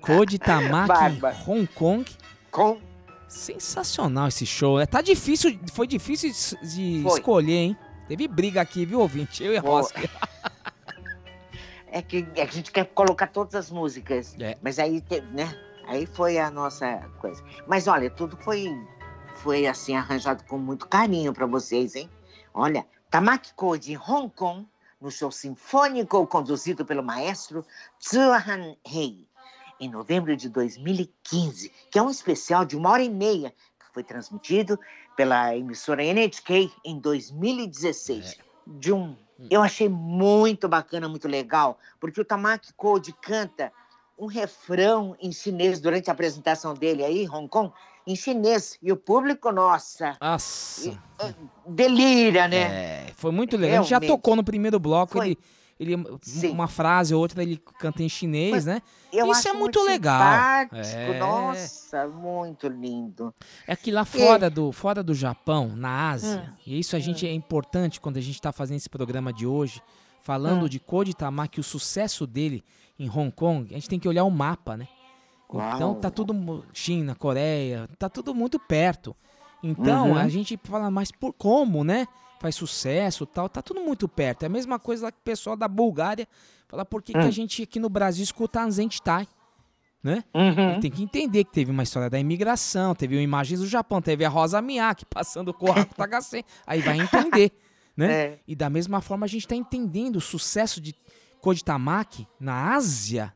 [0.00, 1.36] Code Tamaki Bárbaro.
[1.46, 2.04] Hong Kong.
[2.50, 2.80] Com
[3.28, 4.78] Sensacional esse show.
[4.78, 4.86] né?
[4.86, 7.12] Tá difícil, foi difícil de de Foi.
[7.20, 7.76] escolher, hein?
[8.10, 9.44] Teve briga aqui, viu, ouvinte?
[9.44, 9.70] Eu e a Foi.
[9.70, 9.94] Rosa.
[11.92, 14.34] É que a gente quer colocar todas as músicas.
[14.40, 14.56] É.
[14.60, 15.56] Mas aí, né?
[15.86, 17.40] Aí foi a nossa coisa.
[17.68, 18.68] Mas olha, tudo foi,
[19.36, 22.10] foi assim, arranjado com muito carinho para vocês, hein?
[22.52, 24.66] Olha, Tamaki Code em Hong Kong,
[25.00, 27.64] no show sinfônico conduzido pelo maestro
[28.00, 29.28] Tsuhan Hei,
[29.80, 33.54] em novembro de 2015, que é um especial de uma hora e meia,
[33.92, 34.78] foi transmitido
[35.16, 38.36] pela emissora NHK em 2016.
[38.66, 39.16] De um
[39.48, 43.72] eu achei muito bacana, muito legal, porque o Tamaki Code canta
[44.18, 47.72] um refrão em chinês durante a apresentação dele aí, em Hong Kong,
[48.06, 48.76] em chinês.
[48.82, 51.00] E o público, nossa, Nossa.
[51.66, 53.06] delira, né?
[53.06, 53.78] É, foi muito legal.
[53.78, 54.18] A gente já Realmente.
[54.18, 55.28] tocou no primeiro bloco, Foi.
[55.28, 55.38] ele,
[55.80, 56.50] ele Sim.
[56.50, 58.82] uma frase ou outra ele canta em chinês, Mas né?
[59.10, 60.20] Eu Isso é muito legal.
[60.20, 61.18] simpático, É.
[61.18, 63.34] Nossa, muito lindo.
[63.66, 66.54] É que lá fora do, fora do Japão, na Ásia, Hum.
[66.66, 69.80] e isso a gente é importante quando a gente está fazendo esse programa de hoje,
[70.22, 70.68] falando Hum.
[70.68, 72.62] de Koji Tamaki, o sucesso dele
[72.98, 74.86] em Hong Kong, a gente tem que olhar o mapa, né?
[75.48, 75.94] Então Uau.
[75.96, 79.16] tá tudo China, Coreia, tá tudo muito perto.
[79.62, 80.16] Então Uhum.
[80.18, 82.06] a gente fala, mas por como, né?
[82.40, 84.42] Faz sucesso, tal, tá tudo muito perto.
[84.42, 86.26] É a mesma coisa lá que o pessoal da Bulgária
[86.66, 87.30] fala por que, que a Hum.
[87.30, 89.28] gente aqui no Brasil escuta Anzentai,
[90.02, 90.24] né?
[90.34, 90.80] Uhum.
[90.80, 94.28] Tem que entender que teve uma história da imigração, teve imagens do Japão, teve a
[94.30, 96.42] Rosa Miyake passando com o Raku Tagasen.
[96.66, 97.52] Aí vai entender,
[97.94, 98.10] né?
[98.12, 98.38] É.
[98.48, 100.94] E da mesma forma a gente está entendendo o sucesso de
[101.42, 103.34] Koji Tamaki na Ásia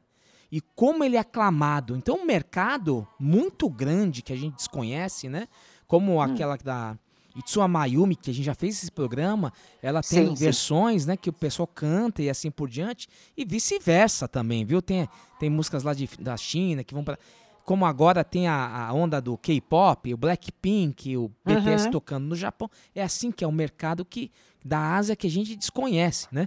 [0.51, 1.95] e como ele é aclamado.
[1.97, 5.47] Então, um mercado muito grande que a gente desconhece, né?
[5.87, 6.97] Como aquela da
[7.35, 10.45] Itsuwa Mayumi, que a gente já fez esse programa, ela tem Sim, sim.
[10.45, 14.81] versões, né, que o pessoal canta e assim por diante, e vice-versa também, viu?
[14.81, 17.19] Tem, tem músicas lá de, da China que vão para
[17.65, 21.91] como agora tem a, a onda do K-pop, o Blackpink, o BTS Uhum.
[21.93, 24.31] tocando no Japão, é assim que é o mercado que
[24.63, 26.47] da Ásia que a gente desconhece, né?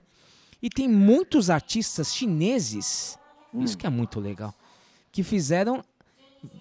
[0.62, 3.18] E tem muitos artistas chineses,
[3.52, 3.64] Hum.
[3.64, 4.54] isso que é muito legal,
[5.12, 5.84] que fizeram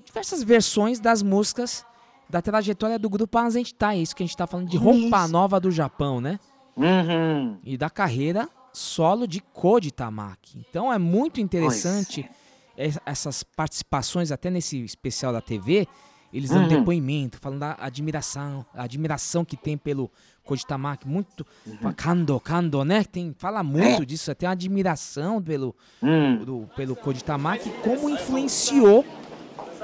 [0.06, 1.84] diversas versões das músicas
[2.28, 5.28] da trajetória do grupo Anzentai, isso que a gente tá falando de roupa Isso.
[5.32, 6.38] nova do Japão, né?
[6.76, 7.59] Uhum.
[7.64, 10.59] E da carreira solo de Koji Tamaki.
[10.68, 12.28] Então é muito interessante
[12.76, 15.86] es- essas participações até nesse especial da TV,
[16.32, 16.78] eles dando Uhum.
[16.80, 20.11] depoimento, falando da admiração, a admiração que tem pelo
[20.44, 21.46] Koji Tamaki, muito
[21.80, 23.03] fala, Kando, Kando, né?
[23.05, 24.03] Tem, fala muito Uhum.
[24.03, 24.05] É.
[24.05, 26.44] disso, até uma admiração pelo, Hum.
[26.44, 29.05] do, pelo Koji Tamaki, como influenciou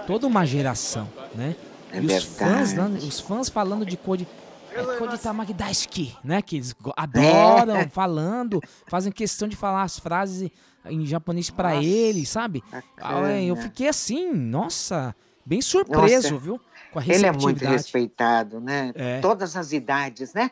[0.06, 1.56] toda uma geração, né?
[1.92, 4.26] É e os fãs, né, os fãs falando de Koji,
[4.74, 6.40] é Tamaki Daisuki, né?
[6.40, 7.88] Que eles go- adoram, É.
[7.88, 10.50] falando, fazem questão de falar as frases
[10.86, 12.62] em japonês Nossa, ele, sabe?
[12.72, 13.26] bacana.
[13.28, 15.14] Ah, Eu fiquei assim, nossa,
[15.44, 16.60] bem surpreso, Nossa, viu?
[16.92, 18.92] Com a Ele é muito respeitado, né?
[18.94, 19.20] É.
[19.20, 20.50] Todas as idades, né?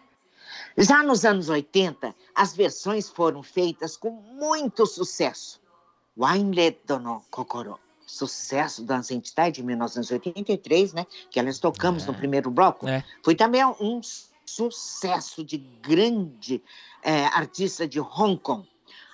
[0.76, 5.61] Já nos anos 80, as versões foram feitas com muito sucesso.
[6.16, 7.78] Winelet no Kokoro,
[8.11, 11.06] sucesso da Sentai de 1983, né?
[11.30, 12.88] Que nós tocamos no primeiro bloco.
[12.88, 13.04] É.
[13.22, 14.00] Foi também um
[14.44, 16.62] sucesso de grande
[17.02, 18.68] eh, artista de Hong Kong,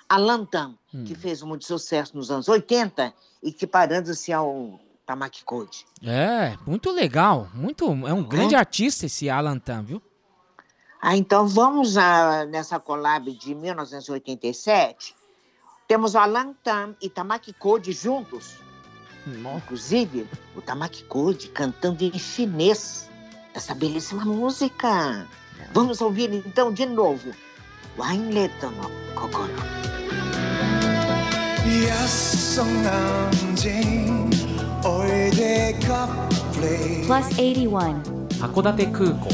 [0.09, 1.03] Alan Tam, Hum.
[1.03, 5.85] que fez muito sucesso nos anos 80 e que parando-se ao Tamaki Code.
[6.03, 7.47] É, muito legal.
[7.53, 10.01] Muito, é um grande artista esse Alan Tam, viu?
[10.99, 15.15] Ah, então vamos ah, nessa collab de 1987.
[15.87, 18.55] Temos o Alan Tam e Tamaki Code juntos.
[19.27, 19.57] Nossa.
[19.57, 23.09] Inclusive, o Tamaki Code cantando em chinês
[23.53, 24.87] essa belíssima música.
[24.87, 25.27] Nossa.
[25.73, 27.31] Vamos ouvir então de novo.
[27.97, 29.53] Wine Letter no Kokoro.
[37.05, 38.01] Plus 81.
[38.41, 39.29] Hakodate Kuko.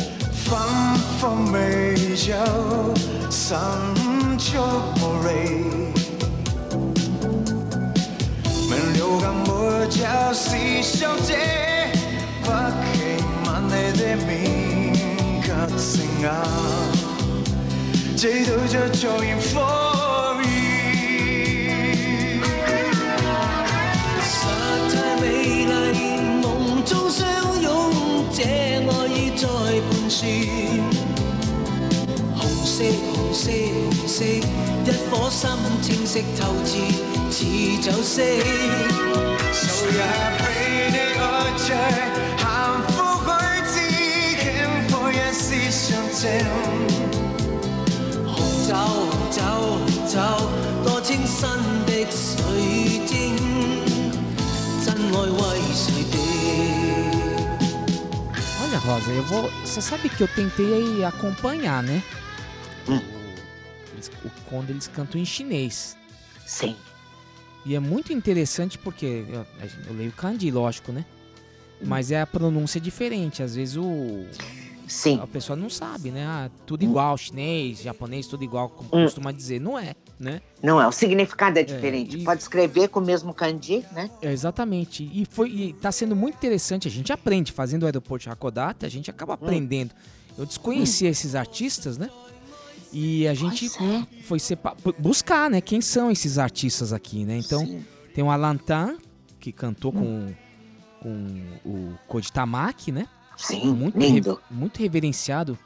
[8.72, 9.50] 无离，明了咁没
[9.84, 10.46] 有思
[10.82, 11.28] 想者，
[12.42, 12.94] 不期
[13.44, 14.28] 万里的面
[15.42, 15.80] 却成
[16.22, 16.24] 眼，
[18.16, 19.56] 这对着重现 for
[20.42, 20.48] you。
[24.24, 24.32] 实
[24.92, 25.24] 太美
[25.66, 25.70] 丽，
[26.42, 26.44] 梦
[26.84, 27.20] 中相
[27.62, 27.66] 拥，
[28.34, 29.46] 这爱意在
[29.90, 30.91] 盘旋。
[32.63, 35.49] 紅色，紅色，紅色，一顆心
[35.81, 36.71] 清晰透徹，
[37.29, 37.43] 似
[37.81, 38.21] 酒色。
[39.51, 39.99] 就也
[40.39, 40.41] 被
[40.89, 41.21] 你愛
[41.59, 41.67] 着，
[42.39, 42.41] 幸
[42.87, 43.27] 福許
[43.67, 43.75] 知，
[44.39, 44.47] 輕
[44.89, 45.83] 火一絲相
[46.15, 46.23] 證。
[48.31, 48.31] 紅
[48.65, 48.71] 酒，
[49.11, 50.15] 紅酒，紅酒，
[50.85, 51.41] 多清新
[51.85, 53.11] 的水晶，
[54.85, 55.41] 真愛為
[55.73, 56.15] 誰定
[58.85, 59.49] ？Rosa, eu vou.
[59.65, 62.01] Você sabe que eu tentei acompanhar, né?
[64.25, 65.97] O- quando eles cantam em chinês.
[66.45, 66.75] Sim.
[67.65, 69.45] E é muito interessante porque eu,
[69.87, 71.05] eu leio kanji, lógico, né?
[71.81, 73.41] Mas é a pronúncia diferente.
[73.43, 74.25] Às vezes o.
[74.87, 75.19] Sim.
[75.21, 76.25] A pessoa não sabe, né?
[76.25, 79.03] Ah, tudo igual, chinês, japonês, tudo igual, como Hum.
[79.05, 79.59] costuma dizer.
[79.59, 80.41] Não é, né?
[80.61, 82.17] Não é, o significado é diferente.
[82.19, 84.09] Pode escrever com o mesmo kanji, né?
[84.21, 85.03] É, exatamente.
[85.11, 86.87] E foi e tá sendo muito interessante.
[86.87, 89.91] A gente aprende fazendo o aeroporto de Hakodate, a gente acaba aprendendo.
[90.37, 92.09] Eu desconhecia esses artistas, né?
[92.93, 93.69] E a gente
[94.23, 95.59] foi sepa- bu- buscar, né?
[95.59, 97.37] Quem são esses artistas aqui, né?
[97.37, 97.81] Então,
[98.13, 98.97] tem o Alan Tan,
[99.39, 100.31] que cantou com,
[101.01, 103.07] com o Koji Tamaki, né?
[103.35, 104.39] Sim, muito lindo.
[104.51, 105.57] muito reverenciado.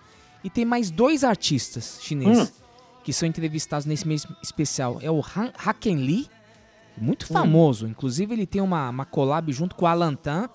[0.43, 2.63] E tem mais dois artistas chineses Hum.
[3.03, 4.97] que são entrevistados nesse mês especial.
[5.01, 6.27] É o Han, Haken Lee,
[6.97, 7.33] muito Hum.
[7.33, 7.87] famoso.
[7.87, 10.49] Inclusive, ele tem uma, uma collab junto com o Alan Tan.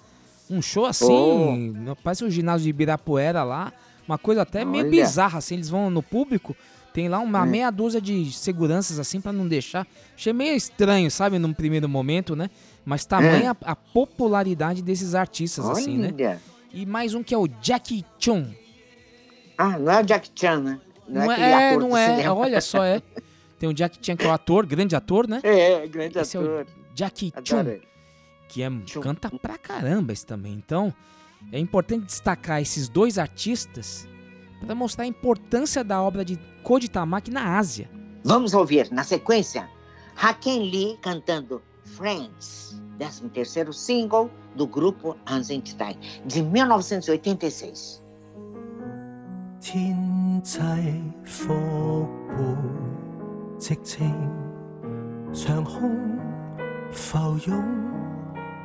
[0.49, 0.87] Um show Oh.
[0.87, 3.73] assim, parece o ginásio de Ibirapuera lá.
[4.07, 4.91] Uma coisa até meio Olha.
[4.91, 5.55] bizarra, assim.
[5.55, 6.57] Eles vão no público,
[6.93, 7.47] tem lá uma Hum.
[7.47, 9.87] meia dúzia de seguranças, assim, pra não deixar.
[10.17, 12.51] Achei meio estranho, sabe, num primeiro momento, né?
[12.85, 13.65] Mas tamanha É.
[13.67, 16.11] a, a popularidade desses artistas, assim, né?
[16.13, 16.41] Olha.
[16.73, 18.47] E mais um que é o Jackie Chun.
[19.57, 20.81] Ah, não é o Jack Chan, né?
[21.07, 22.17] Não, aquele é, do não é.
[22.17, 22.35] cinema.
[22.35, 23.01] Olha só, é.
[23.59, 25.41] Tem o Jackie Chan, que é o ator, grande ator, né?
[25.45, 26.63] É, grande Esse ator.
[26.63, 27.83] é Jackie Adoro ele.
[28.49, 30.53] que é, canta pra caramba esse também.
[30.55, 30.93] Então,
[31.52, 34.08] é importante destacar esses dois artistas
[34.66, 37.90] para mostrar a importância da obra de Koji Tamaki na Ásia.
[38.24, 39.70] Vamos ouvir, na sequência,
[40.16, 48.02] Haken Lee cantando Friends, 13 terceiro single do grupo Anzentai, de 1986.
[49.60, 52.56] 天際復活，
[53.60, 54.14] 直情
[55.34, 56.20] 長空
[56.92, 57.64] 浮湧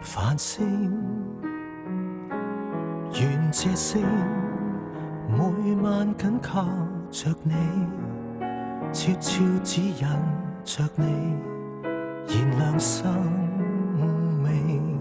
[0.01, 0.91] 繁星，
[3.14, 4.02] 願這聲
[5.30, 6.66] 每晚緊靠
[7.10, 7.54] 着你，
[8.92, 10.08] 悄悄指引
[10.64, 11.06] 着你，
[12.28, 13.12] 燃亮生
[14.44, 14.98] 命。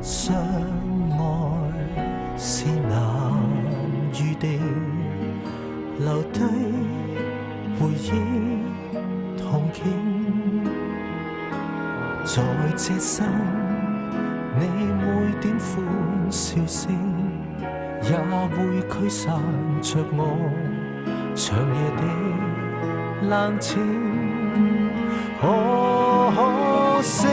[0.00, 1.18] 相愛
[2.36, 3.32] 是難
[4.12, 4.60] 預定，
[5.98, 6.40] 留低
[7.78, 8.08] 回憶
[9.38, 9.84] 同景，
[12.24, 12.42] 在
[12.76, 13.26] 這生
[16.50, 16.90] 笑聲，
[18.02, 19.40] 也會驅散
[19.80, 20.18] 着我
[21.32, 22.02] 長夜的
[23.28, 23.70] 冷清。
[25.40, 25.44] 可
[27.02, 27.28] 惜。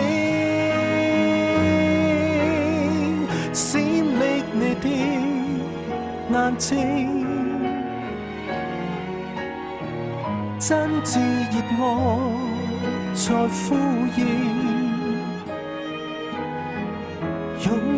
[3.53, 4.21] 閃匿
[4.53, 4.85] 你的
[6.29, 6.75] 眼睛，
[10.59, 10.69] 真
[11.03, 11.17] 挚
[11.51, 11.85] 熱愛
[13.15, 13.65] 在呼
[14.15, 14.21] 應，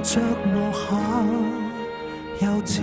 [0.08, 0.20] 着
[0.52, 0.96] 落下
[2.40, 2.82] 柔情。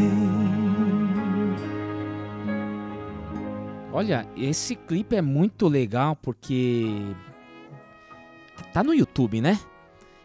[3.94, 7.14] Olha, esse clipe é muito legal porque
[8.74, 9.60] tá no YouTube, né?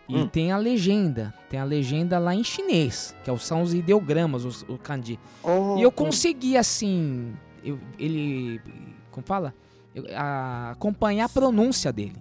[0.08, 0.28] E Hum.
[0.28, 4.62] tem a legenda, tem a legenda lá em chinês, que é são os ideogramas, os,
[4.68, 5.18] o kanji.
[5.42, 5.92] Oh, e eu hum.
[5.92, 7.34] consegui assim,
[7.64, 8.60] eu- ele,
[9.10, 9.52] como fala,
[9.92, 12.12] Eu- a- acompanhar a pronúncia dele.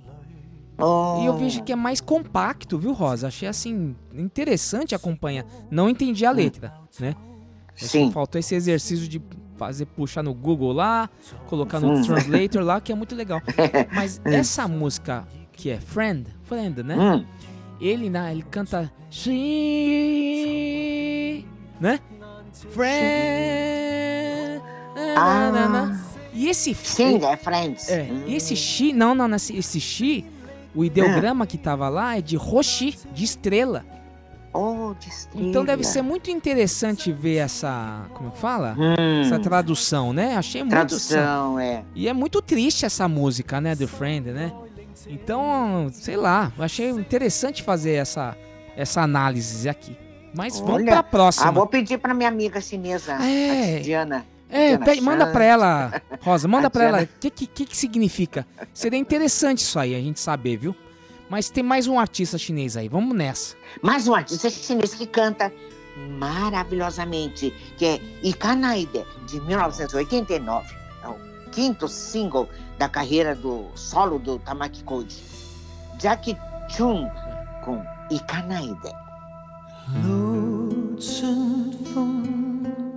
[0.81, 1.21] Oh.
[1.23, 3.29] E eu vejo que é mais compacto, viu, Rosa?
[3.29, 5.45] Achei assim interessante acompanhar.
[5.71, 7.15] Não entendi a letra, né?
[7.77, 8.11] Sim.
[8.11, 9.21] Faltou esse exercício de
[9.57, 11.09] fazer puxar no Google lá,
[11.47, 12.03] colocar no Hum.
[12.03, 13.41] translator lá, que é muito legal.
[13.95, 16.97] Mas essa música que é Friend, Friend, né?
[16.97, 17.25] Hum.
[17.81, 18.91] Ele, né, ele canta
[19.71, 21.45] She,
[21.81, 21.99] né?
[22.71, 24.63] Friend.
[25.15, 26.01] na, na, na.
[26.33, 27.89] E esse Sim, é Friends.
[27.91, 30.25] é, e esse Shi, não, não, esse, Shi,
[30.75, 33.85] o ideograma que tava lá é de Roshi, de estrela.
[34.53, 35.47] Oh, de estrela.
[35.49, 38.77] Então deve ser muito interessante ver essa, como que fala?
[38.77, 39.21] Hum.
[39.21, 40.37] Essa tradução, né?
[40.37, 41.85] Achei muito Tradução, é.
[41.95, 44.53] E é muito triste essa música, né, do Friend, né?
[45.09, 48.37] Então, sei lá, achei interessante fazer essa
[48.77, 49.97] essa análise aqui.
[50.35, 51.49] Mas vamos Olha, pra próxima.
[51.49, 53.79] Ah, vou pedir pra minha amiga chinesa, É.
[53.79, 54.25] a Diana.
[54.50, 55.32] É, Diana pede- manda Chan.
[55.32, 56.98] pra ela, Rosa, manda A pra ela.
[56.98, 57.12] O Diana.
[57.20, 58.46] que, que, que que significa?
[58.74, 60.76] Seria interessante isso aí, a gente saber, viu?
[61.30, 63.56] Mas tem mais um artista chinês aí, vamos nessa.
[63.82, 65.52] Mais um artista chinês que canta
[66.20, 70.76] maravilhosamente, que é Ikanaide, de 1989.
[71.04, 71.16] É o
[71.52, 75.24] quinto single da carreira do solo do Tamaki Koji.
[76.00, 76.38] Jackie
[76.70, 77.10] Chun
[77.64, 78.94] com Ikanaide.
[80.04, 82.89] 路春風，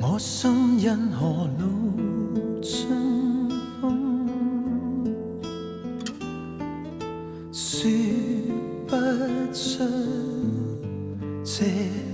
[0.00, 1.66] 我心因何路
[2.62, 3.50] 春
[3.82, 3.84] 風，
[7.52, 7.90] 說
[8.86, 8.94] 不
[9.52, 9.84] 出
[11.42, 11.64] 借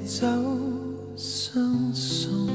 [0.06, 0.26] 酒
[1.14, 2.48] 相送。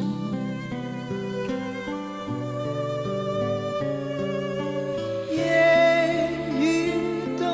[5.32, 6.92] 夜與
[7.38, 7.46] 冬。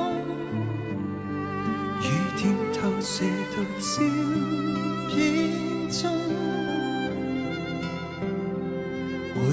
[2.01, 2.03] 雨
[2.37, 3.91] 點透射到照
[5.09, 5.15] 片
[5.91, 6.24] 中，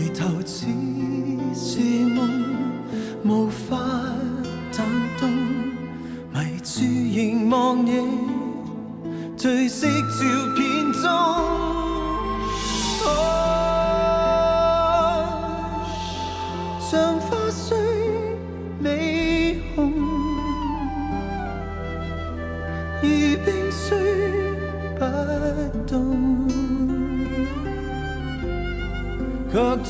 [0.03, 0.67] 回头只
[1.55, 2.29] 是梦，
[3.25, 3.77] 无法
[4.73, 4.85] 弹
[5.17, 5.31] 动，
[6.35, 7.93] 迷住凝望你
[9.39, 10.27] 褪色照
[10.57, 11.03] 片中。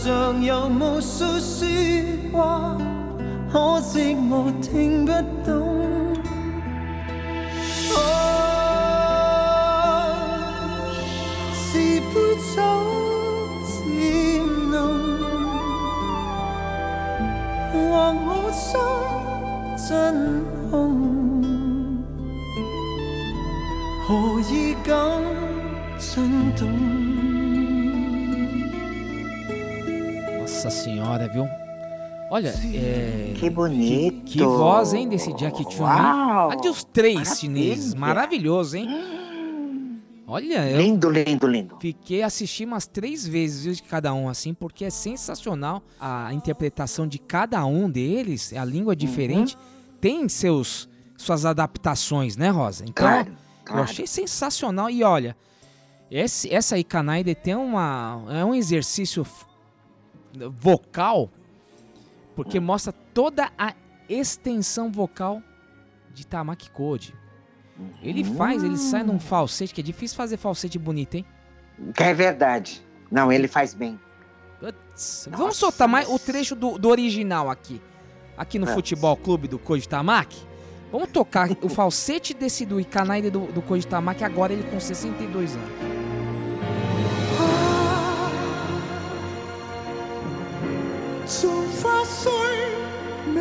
[0.03, 2.77] 卻像有無數説話，
[3.53, 5.13] 可惜我聽不
[5.47, 5.53] 懂。
[7.95, 7.97] 哦，
[11.55, 12.15] 是杯
[12.51, 12.59] 酒
[13.69, 13.71] 漸
[14.73, 14.75] 濃，
[17.73, 17.81] 或
[18.27, 18.61] 我心
[19.89, 19.89] 真
[20.69, 20.73] 空。
[24.09, 24.11] 何
[24.51, 24.91] 以感
[25.97, 26.11] 震
[26.57, 26.92] 動？
[31.29, 31.47] Viu?
[32.31, 33.33] Olha, é.
[33.37, 34.23] Que bonito.
[34.25, 35.83] Que, que voz, hein, desse Jack Chun?
[35.85, 37.37] Uau, Olha os três maravilha.
[37.37, 38.89] chineses, maravilhoso, hein?
[40.27, 41.77] Olha, eu Lindo, lindo, lindo.
[41.79, 47.07] fiquei assistindo umas três vezes viu, de cada um, assim, porque é sensacional a interpretação
[47.07, 49.59] de cada um deles, a língua é diferente,
[50.01, 50.89] tem seus
[51.19, 52.85] suas adaptações, né, Rosa?
[52.85, 53.35] Então, Claro, eu
[53.65, 53.83] claro.
[53.83, 54.89] achei sensacional.
[54.91, 55.37] E olha,
[56.11, 58.25] esse, essa aí, Kanaide, tem uma.
[58.31, 59.25] É um exercício
[60.51, 61.31] vocal,
[62.35, 63.75] porque mostra toda a
[64.09, 65.43] extensão vocal
[66.13, 67.15] de Tamaki Code.
[68.03, 71.25] Ele faz, ele sai num falsete, que é difícil fazer falsete bonito, hein?
[71.99, 72.83] É verdade.
[73.11, 73.99] Não, ele faz bem.
[75.31, 77.81] Vamos soltar mais o trecho do, do original aqui.
[78.37, 78.77] Aqui no Vamos.
[78.77, 80.47] Futebol Clube do Koji Tamaki.
[80.91, 85.57] Vamos tocar o falsete desse do Ikanaide do, do Koji Tamaki agora ele com 62
[85.57, 86.02] anos.
[91.32, 91.50] 像
[91.82, 92.32] 花雖
[93.34, 93.40] 美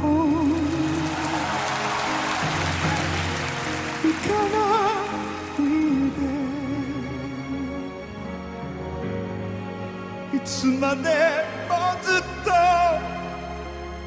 [0.00, 0.02] 紅，
[4.02, 4.56] 行かな
[5.58, 5.60] い
[6.16, 6.18] で。
[10.32, 11.04] いつまで
[11.68, 12.50] もずっと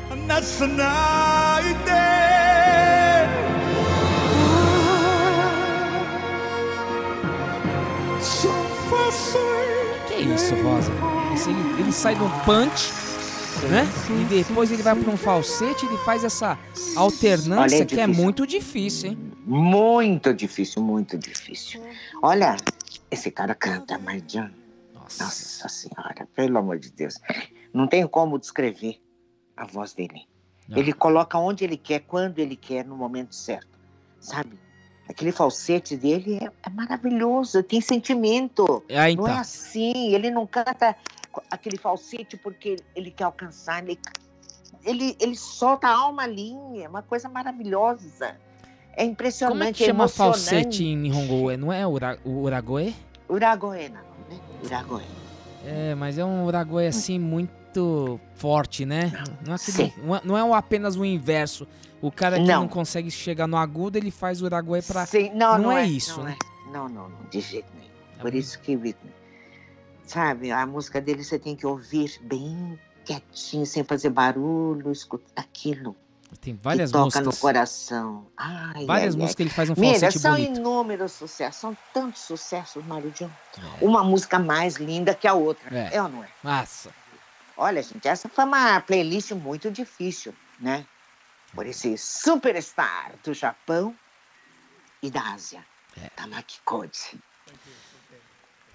[0.10, 1.92] 離さないで
[8.20, 8.50] Só
[8.90, 9.38] faço
[10.08, 10.92] Que isso, Rosa?
[11.34, 12.94] Assim, ele, ele sai de um punch,
[13.67, 13.85] né?
[14.11, 16.59] E depois ele vai para um falsete, ele faz essa
[16.97, 19.19] alternância Olha, é que é muito difícil, hein?
[19.45, 21.83] Muito difícil, muito difícil.
[22.23, 22.57] Olha,
[23.11, 24.51] esse cara canta, Marjan.
[24.95, 25.69] Nossa.
[25.69, 27.19] senhora, pelo amor de Deus.
[27.73, 29.01] Não tem como descrever
[29.57, 30.27] a voz dele.
[30.71, 33.69] Ele coloca onde ele quer, quando ele quer, no momento certo.
[34.21, 34.59] Sabe?
[35.09, 38.85] Aquele falsete dele é, é maravilhoso, tem sentimento.
[38.95, 39.25] Ah, então.
[39.25, 40.95] Não é assim, ele não canta
[41.51, 43.83] aquele falsete porque ele quer alcançar.
[43.83, 43.99] Ele,
[44.85, 48.37] ele, ele solta a alma ali, é uma coisa maravilhosa.
[48.97, 50.39] É impressionante, Como é que é chama emocionante.
[50.39, 51.51] falsete em Nihongo?
[51.51, 52.95] É- Não é ura, o uragoe?
[53.29, 54.39] Uragoena, né?
[54.65, 55.19] Uragoena.
[55.65, 59.13] É, mas é um uragoe assim muito forte, né?
[59.47, 61.67] Não é, aquele- não é, não é apenas o inverso.
[62.01, 62.69] O cara que não, Não.
[62.69, 65.05] consegue chegar no agudo, ele faz o uragoe pra.
[65.05, 66.37] Sim, não, não, é, é, isso, não né?
[66.41, 66.73] É.
[66.73, 67.89] Não, não, não, de jeito nenhum.
[68.21, 68.77] Por isso que,
[70.09, 75.97] sabe, a música dele você tem que ouvir bem quietinho, sem fazer barulho, escutar aquilo.
[76.43, 77.27] Tem várias que toca músicas.
[77.27, 78.27] no coração.
[78.37, 79.45] Ai, Várias ai, músicas ai.
[79.45, 80.59] ele faz um Mira, falsete são bonito.
[80.59, 83.31] inúmeros sucessos, são tantos sucessos, Mário John.
[83.81, 85.75] Uma música mais linda que a outra.
[85.75, 85.97] É.
[85.97, 86.29] É, ou não é?
[86.43, 86.91] Massa.
[87.57, 90.85] Olha, gente, essa foi uma playlist muito difícil, né?
[91.55, 93.97] Por esse superstar do Japão
[95.03, 95.65] e da Ásia,
[96.15, 97.19] Tamaki Koji.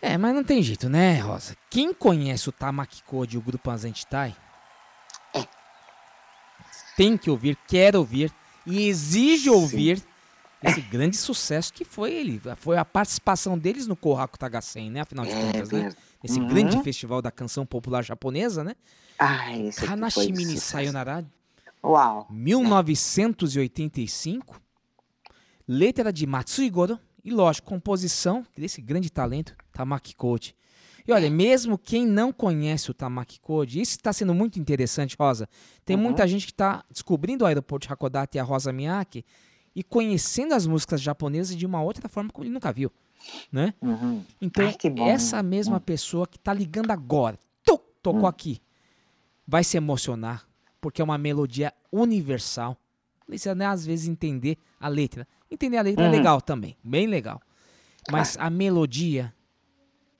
[0.05, 1.55] É, mas não tem jeito, né, Rosa?
[1.69, 4.35] Quem conhece o Tamaki Code e o Grupo Azantitai
[6.97, 8.29] tem que ouvir, quer ouvir
[8.65, 10.01] e exige ouvir
[10.61, 12.39] esse grande sucesso que foi ele.
[12.57, 14.99] Foi a participação deles no Kohaku Tagasen, né?
[15.01, 15.91] Afinal de É contas, né?
[16.21, 16.47] Nesse Uhum.
[16.47, 18.75] grande festival da canção popular japonesa, né?
[19.17, 20.71] Ai, esse aqui foi Kanashimi ni sucesso.
[20.71, 21.25] Sayonara,
[21.83, 22.27] Uau.
[22.29, 24.61] 1985.
[25.67, 26.99] Letra de Matsui Goro.
[27.23, 30.55] E, lógico, composição desse grande talento, Tamaki Code.
[31.07, 35.49] E olha, mesmo quem não conhece o Tamaki Code, isso está sendo muito interessante, Rosa.
[35.85, 36.03] Tem Uhum.
[36.03, 39.25] muita gente que está descobrindo o aeroporto de Hakodate e a Rosa Miyake
[39.75, 42.91] e conhecendo as músicas japonesas de uma outra forma como ele nunca viu,
[43.51, 43.73] né?
[43.81, 44.23] Uhum.
[44.41, 45.05] Então, Ai, que bom.
[45.07, 48.61] essa mesma pessoa que tá ligando agora, tuc, tocou aqui,
[49.45, 50.47] vai se emocionar,
[50.79, 52.77] porque é uma melodia universal.
[53.25, 55.27] Precisa, né, às vezes, entender a letra.
[55.53, 56.11] Entender a letra é Uhum.
[56.11, 57.39] legal também, bem legal.
[58.11, 59.31] Mas a melodia,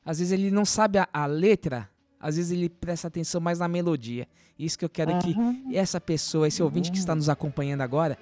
[0.05, 3.67] às vezes ele não sabe a, a letra, às vezes ele presta atenção mais na
[3.67, 4.27] melodia.
[4.57, 5.35] Isso que eu quero que
[5.75, 8.15] essa pessoa, esse ouvinte que está nos acompanhando agora,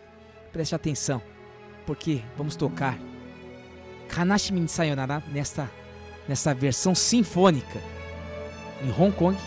[0.54, 1.22] preste atenção.
[1.86, 2.98] Porque vamos tocar
[4.08, 5.70] Kanashimi ni Sayonara nesta,
[6.28, 7.80] nesta versão sinfônica
[8.84, 9.38] em Hong Kong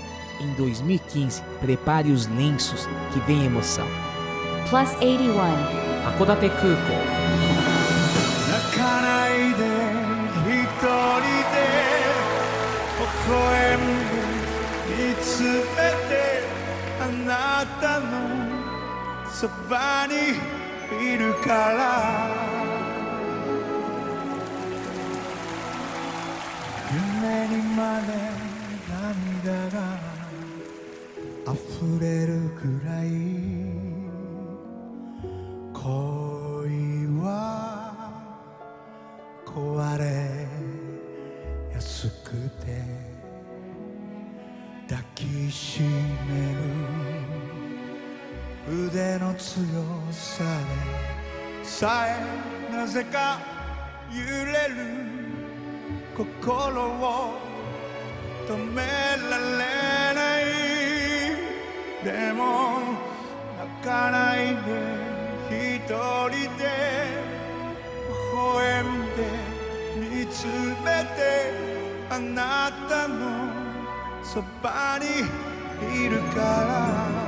[0.40, 1.42] em 2015.
[1.60, 3.86] Prepare os lenços que vem emoção.
[4.68, 5.84] Plus 81.
[6.04, 7.23] 函館
[13.26, 13.84] 微笑んで
[14.96, 15.48] 見つめ
[16.08, 16.12] て
[17.00, 17.30] あな
[17.80, 18.04] たの
[19.30, 20.12] そばに
[21.02, 21.80] いるから。
[26.92, 28.08] 夢にまで
[29.02, 29.76] 涙が
[31.46, 31.54] 溢
[32.00, 33.06] れるくらい。
[35.72, 35.82] 恋
[37.20, 37.26] は
[39.44, 40.02] 壊れ
[45.54, 45.86] しめ
[48.76, 49.62] る腕の強
[50.10, 53.38] さでさえなぜか
[54.10, 54.74] 揺れる
[56.16, 57.38] 心を
[58.48, 60.42] 止められない
[62.02, 62.80] でも
[63.56, 66.64] 泣かないで一人で
[68.08, 69.22] 微笑んで
[70.18, 70.46] 見つ
[70.82, 71.54] めて
[72.10, 73.53] あなたの
[74.34, 77.23] そばにいるから。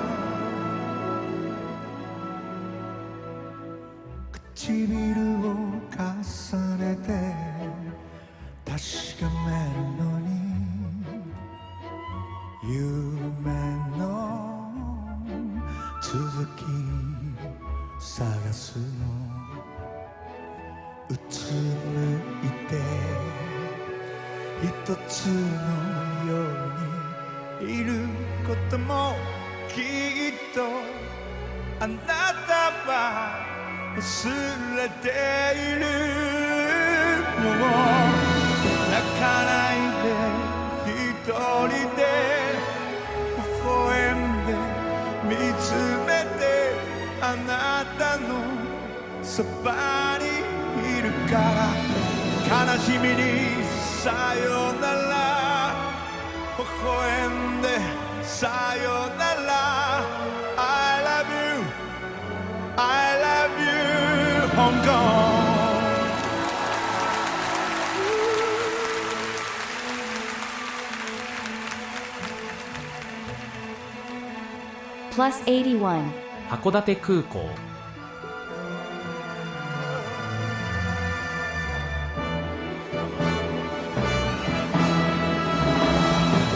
[75.27, 76.05] Plus 81,
[76.49, 77.41] 函館空港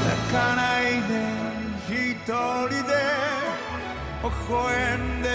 [0.06, 1.18] 泣かないで
[1.88, 2.94] 一人で
[4.22, 5.28] 微笑んで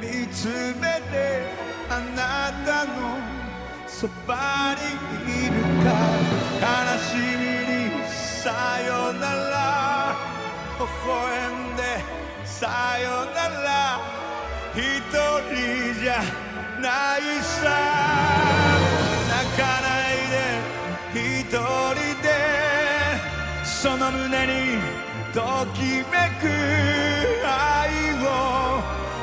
[0.00, 0.48] 見つ
[0.80, 1.46] めて
[1.88, 2.90] あなたの
[3.86, 5.52] そばにいる
[5.84, 5.86] か
[6.60, 6.66] 悲
[6.98, 8.50] しみにさ
[8.84, 10.16] よなら
[10.80, 12.25] 微笑んで
[12.58, 14.00] さよなら。
[14.72, 14.80] 一
[15.12, 16.22] 人じゃ
[16.80, 17.60] ないさ。
[19.28, 20.34] 泣かないで。
[21.12, 21.56] 一人
[22.22, 22.26] で。
[23.62, 24.52] その胸に
[25.34, 25.40] と
[25.74, 25.78] き
[26.10, 26.48] めく。
[27.44, 27.92] 愛
[28.24, 28.26] を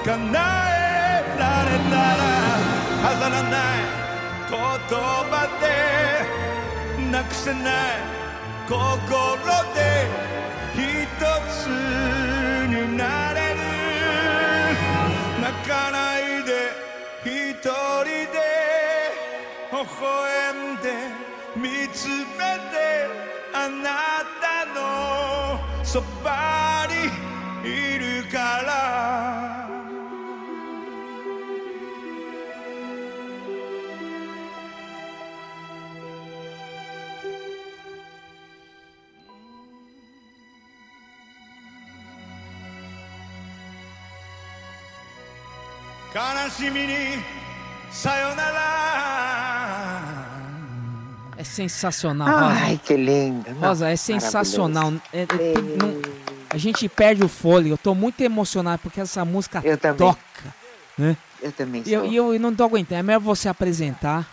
[0.05, 2.23] 叶えられたら
[3.01, 3.81] 飾らない
[4.47, 4.57] 言
[5.31, 7.01] 葉で。
[7.11, 7.63] なくせない
[8.69, 8.77] 心
[9.73, 10.32] で。
[15.63, 16.71] 泣かないで
[17.23, 18.37] 一人で
[19.71, 20.89] 微笑んで
[21.55, 23.07] 見つめて
[23.53, 26.85] あなたのそば
[27.63, 29.72] にいるから。
[51.37, 52.61] É sensacional, Rosa.
[52.61, 53.49] Ai, que lindo.
[53.51, 54.93] Não, Rosa, é sensacional.
[55.11, 55.25] É- é-
[55.81, 56.01] não-
[56.49, 57.73] a gente perde o fôlego.
[57.73, 59.61] Eu tô muito emocionado porque essa música
[59.97, 60.19] toca.
[60.97, 61.17] Né?
[61.41, 62.13] Eu também E eu, estou.
[62.13, 62.99] e eu não tô aguentando.
[62.99, 64.25] É melhor você apresentar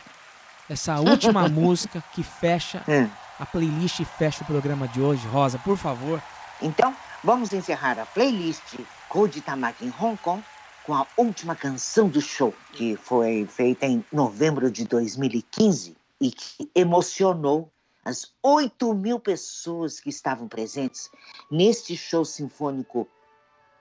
[0.69, 3.09] essa última música que fecha Hum.
[3.39, 5.27] a playlist e fecha o programa de hoje.
[5.27, 6.23] Rosa, por favor.
[6.61, 8.79] Então, vamos encerrar a playlist
[9.09, 10.43] Code Tamaki em Hong Kong
[10.91, 16.69] com a última canção do show, que foi feita em novembro de 2015 e que
[16.75, 17.71] emocionou
[18.05, 21.09] as 8 mil pessoas que estavam presentes
[21.49, 23.07] neste show sinfônico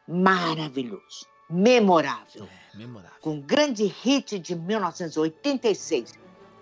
[0.08, 3.18] maravilhoso, memorável, Memorável.
[3.22, 6.14] com um grande hit de 1986,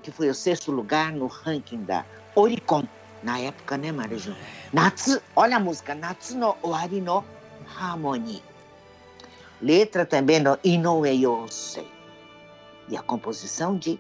[0.02, 2.88] que foi o sexto lugar no ranking da Oricon,
[3.22, 4.34] na época, né, Mariju?
[4.72, 7.22] Natsu, olha a música, Natsu no Owari no
[7.78, 8.42] Harmony
[9.61, 11.91] Letra também do Inoue Yosei.
[12.89, 13.99] E a composição de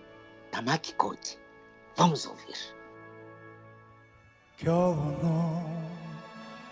[0.51, 1.39] Tamaki Koji.
[1.97, 2.75] Vamos ouvir.
[4.65, 5.61] 今日の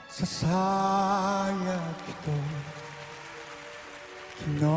[0.06, 0.46] ささ
[1.66, 2.30] やきと
[4.38, 4.70] 昨日の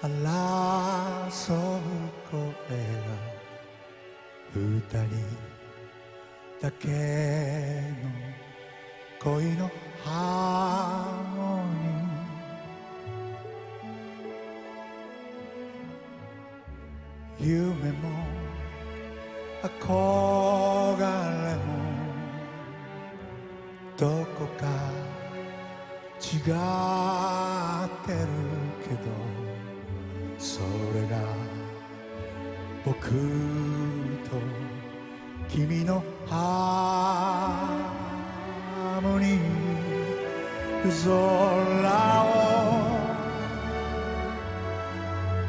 [0.00, 1.80] 争う
[2.30, 3.04] 声が
[4.54, 5.08] 二人
[6.62, 6.86] だけ
[8.04, 9.68] の恋の
[10.04, 11.37] ハ
[17.41, 18.09] 夢も
[19.63, 21.07] 憧
[21.45, 21.61] れも
[23.97, 24.65] どこか
[26.19, 28.17] 違ってる
[28.83, 28.99] けど
[30.37, 30.59] そ
[30.93, 31.17] れが
[32.85, 33.15] 僕と
[35.47, 39.39] 君のハーモニー
[40.83, 41.09] 空
[42.23, 42.27] を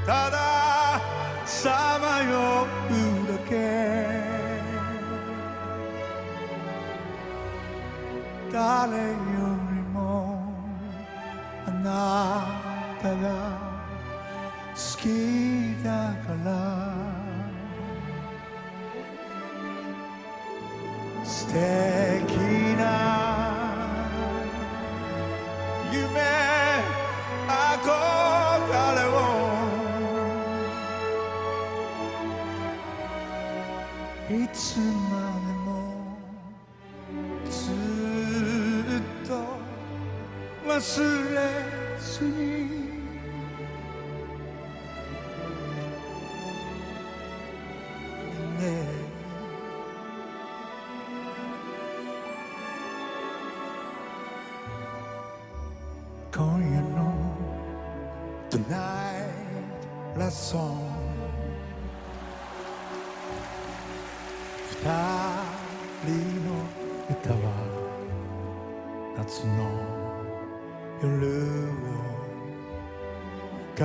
[0.06, 0.49] ただ
[8.60, 8.92] 誰よ
[9.72, 10.52] りも
[11.66, 11.88] あな
[13.00, 13.24] たが
[14.74, 15.02] 好き
[15.82, 15.88] だ
[16.26, 16.50] から。
[21.24, 21.56] 素敵
[22.76, 22.84] な
[25.90, 26.20] 夢
[27.48, 27.88] 憧
[28.94, 29.00] れ
[34.36, 34.38] を。
[34.44, 34.99] いつま
[40.79, 41.41] 忘れ
[41.99, 42.58] ずに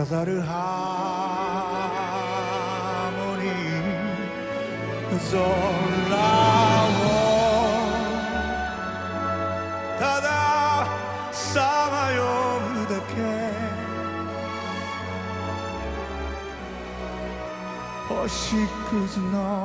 [0.07, 3.53] 飾るハーモニー
[5.31, 5.41] 空を
[9.97, 10.27] ただ
[11.31, 12.21] さまよ
[12.85, 13.15] うだけ
[18.07, 19.64] 星屑の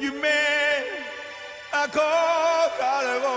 [0.00, 0.28] 夢
[1.72, 1.98] 憧
[3.02, 3.30] れを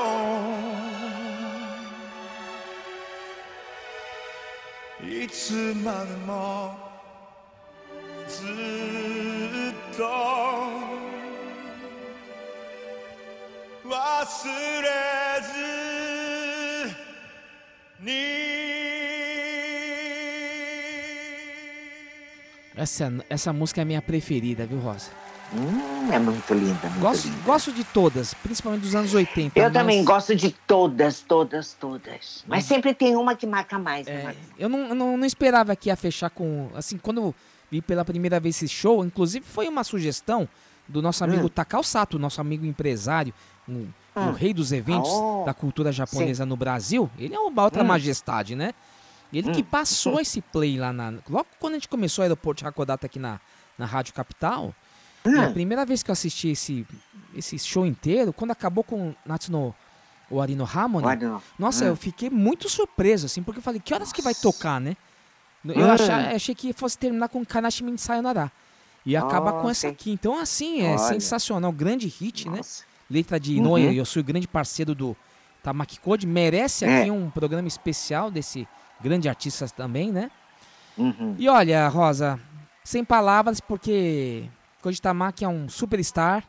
[5.24, 6.76] いつまでも
[8.28, 8.46] ずっ
[9.98, 10.04] と
[13.86, 13.92] 忘
[14.82, 14.90] れ
[15.42, 15.54] ず
[18.00, 18.44] に
[22.76, 25.12] Essa, essa música é a minha preferida, viu, Rosa?
[25.54, 27.43] Hum, é muito linda, muito Gosto, linda.
[27.45, 29.59] gosto de todas, principalmente dos anos 80.
[29.59, 32.45] Eu mas também gosto de todas, todas, todas.
[32.47, 34.43] Mas sempre tem uma que marca mais, né, Marcos?
[34.59, 36.71] Eu não, não, não esperava que ia fechar com.
[36.75, 37.35] Assim, quando eu
[37.71, 40.49] vi pela primeira vez esse show, inclusive foi uma sugestão
[40.87, 41.49] do nosso amigo Hum.
[41.51, 43.35] Takao Sato, nosso amigo empresário,
[43.69, 44.33] um- o Hum.
[44.33, 45.43] rei dos eventos Oh.
[45.45, 47.11] da cultura japonesa no Brasil.
[47.19, 47.87] Ele é uma outra Hum.
[47.87, 48.73] majestade, né?
[49.33, 49.65] Ele que Hum.
[49.71, 51.13] passou esse play lá na.
[51.29, 53.39] Logo quando a gente começou o aeroporto de Hakodate aqui na,
[53.77, 54.75] na Rádio Capital.
[55.27, 55.41] Hum.
[55.41, 56.87] A primeira vez que eu assisti esse,
[57.35, 59.75] esse show inteiro, quando acabou com Natsuno
[60.31, 61.89] Owari no Harmony, Owari no- nossa, Hum.
[61.89, 64.97] eu fiquei muito surpreso, assim, porque eu falei, que horas que vai tocar, né?
[65.65, 65.91] Eu Hum.
[65.93, 68.51] achei, achei que fosse terminar com Kanashimi ni Sayonara.
[69.05, 69.89] E acabar com Oh, essa sim.
[69.89, 70.11] aqui.
[70.11, 70.99] Então, assim, é Olha.
[70.99, 71.73] sensacional.
[71.73, 72.61] Grande hit, né?
[73.11, 73.55] Letra de.
[73.57, 75.17] Inoue, eu sou o grande parceiro do
[75.63, 76.27] Tamaki Code.
[76.27, 77.01] Merece É.
[77.03, 78.69] aqui um programa especial desse
[79.01, 80.31] grande artista também, né?
[80.97, 81.35] Uhum.
[81.39, 82.39] E olha, Rosa,
[82.85, 84.45] sem palavras, porque
[84.83, 86.45] Koji Tamaki é um superstar.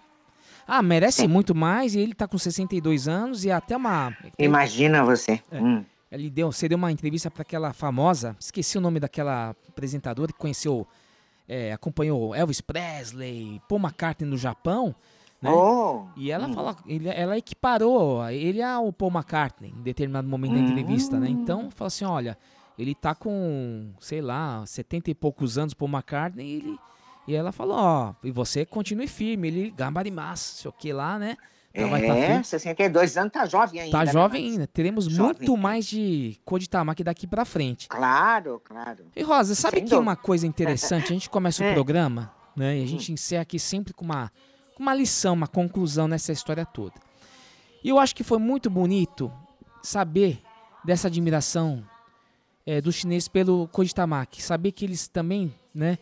[0.67, 4.15] Ah, merece muito mais e ele tá com 62 anos e até uma...
[4.37, 5.41] Imagina você.
[5.51, 5.59] É.
[5.59, 5.83] Hum.
[6.11, 10.37] Ele deu, você deu uma entrevista para aquela famosa, esqueci o nome daquela apresentadora que
[10.39, 10.87] conheceu,
[11.47, 14.93] é, acompanhou Elvis Presley, Paul McCartney no Japão,
[15.41, 15.49] né?
[15.51, 16.05] Oh.
[16.17, 16.53] E ela Hum.
[16.53, 21.29] fala, ele- ela equiparou ele ao Paul McCartney em determinado momento da entrevista, né?
[21.29, 22.37] Então, fala assim, olha,
[22.77, 26.79] ele tá com, sei lá, 70 e poucos anos, Paul McCartney, e, ele,
[27.31, 31.37] e ela falou, ó, e você continue firme, ele gambarimasu, sei o que lá, né?
[31.73, 32.43] Vai tá É, firme.
[32.43, 33.91] 62 anos, tá jovem ainda.
[33.97, 34.51] Tá né, jovem Marcos?
[34.53, 34.67] ainda.
[34.67, 35.35] Teremos Jovem.
[35.37, 37.87] muito mais de Koditamaki daqui pra frente.
[37.87, 39.05] Claro, claro.
[39.15, 40.01] E Rosa, sabe Sem que dúvida.
[40.01, 41.05] uma coisa interessante?
[41.05, 41.73] A gente começa o É.
[41.73, 42.79] programa, né?
[42.79, 44.31] E a gente encerra aqui sempre com uma,
[44.79, 46.95] uma lição, uma conclusão nessa história toda.
[47.83, 49.31] E eu acho que foi muito bonito
[49.83, 50.41] saber
[50.83, 51.83] dessa admiração
[52.65, 54.41] é, dos chineses pelo Koditamaki.
[54.41, 55.97] Saber que eles também, né?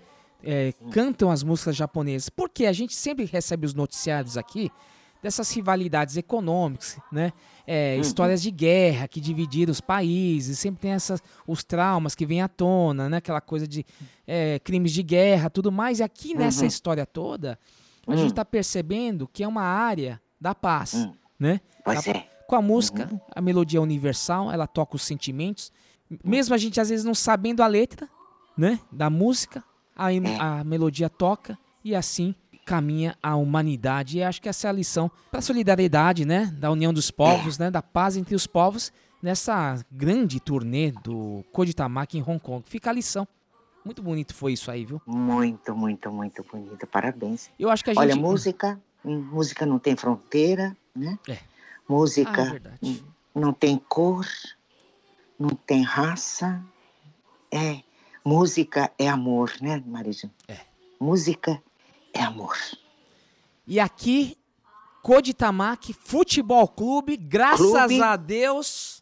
[0.50, 2.30] É, cantam as músicas japonesas.
[2.30, 4.72] Porque a gente sempre recebe os noticiários aqui
[5.22, 7.34] dessas rivalidades econômicas, né?
[7.66, 8.02] É, Uhum.
[8.02, 12.48] Histórias de guerra que dividiram os países, sempre tem essas, os traumas que vêm à
[12.48, 13.18] tona, né?
[13.18, 13.86] Aquela coisa de
[14.26, 16.00] é, crimes de guerra, tudo mais.
[16.00, 16.68] E aqui nessa Uhum.
[16.68, 17.60] história toda,
[18.08, 18.18] a Hum.
[18.18, 21.14] gente está percebendo que é uma área da paz, Hum.
[21.38, 21.60] né?
[21.84, 22.30] Pois Da- é.
[22.48, 25.70] Com a música, a melodia é universal, ela toca os sentimentos.
[26.24, 28.08] Mesmo a gente às vezes não sabendo a letra,
[28.58, 28.80] né?
[28.90, 29.62] Da música,
[29.98, 32.36] a, a melodia toca e assim
[32.66, 34.18] caminha a humanidade.
[34.18, 36.54] E acho que essa é a lição para a solidariedade, né?
[36.58, 37.72] Da união dos povos, né?
[37.72, 38.92] Da paz entre os povos
[39.24, 42.64] nessa grande turnê do Koditamaki em Hong Kong.
[42.68, 43.28] Fica a lição.
[43.84, 45.02] Muito bonito foi isso aí, viu?
[45.06, 46.86] Muito, muito, muito bonito.
[46.88, 47.50] Parabéns.
[47.58, 48.04] Eu acho que a gente...
[48.04, 51.18] Olha, música, hum, música não tem fronteira, né?
[51.28, 51.38] É.
[51.88, 54.26] Música Ah, é não tem cor,
[55.40, 56.62] não tem raça.
[57.50, 57.82] É,
[58.28, 60.30] música é amor, né, Marisa?
[60.50, 60.58] É.
[61.00, 61.62] Música
[62.14, 62.58] é amor.
[63.66, 64.38] E aqui,
[65.02, 68.02] Koditamaki Futebol Clube, graças Clube.
[68.02, 69.02] a Deus,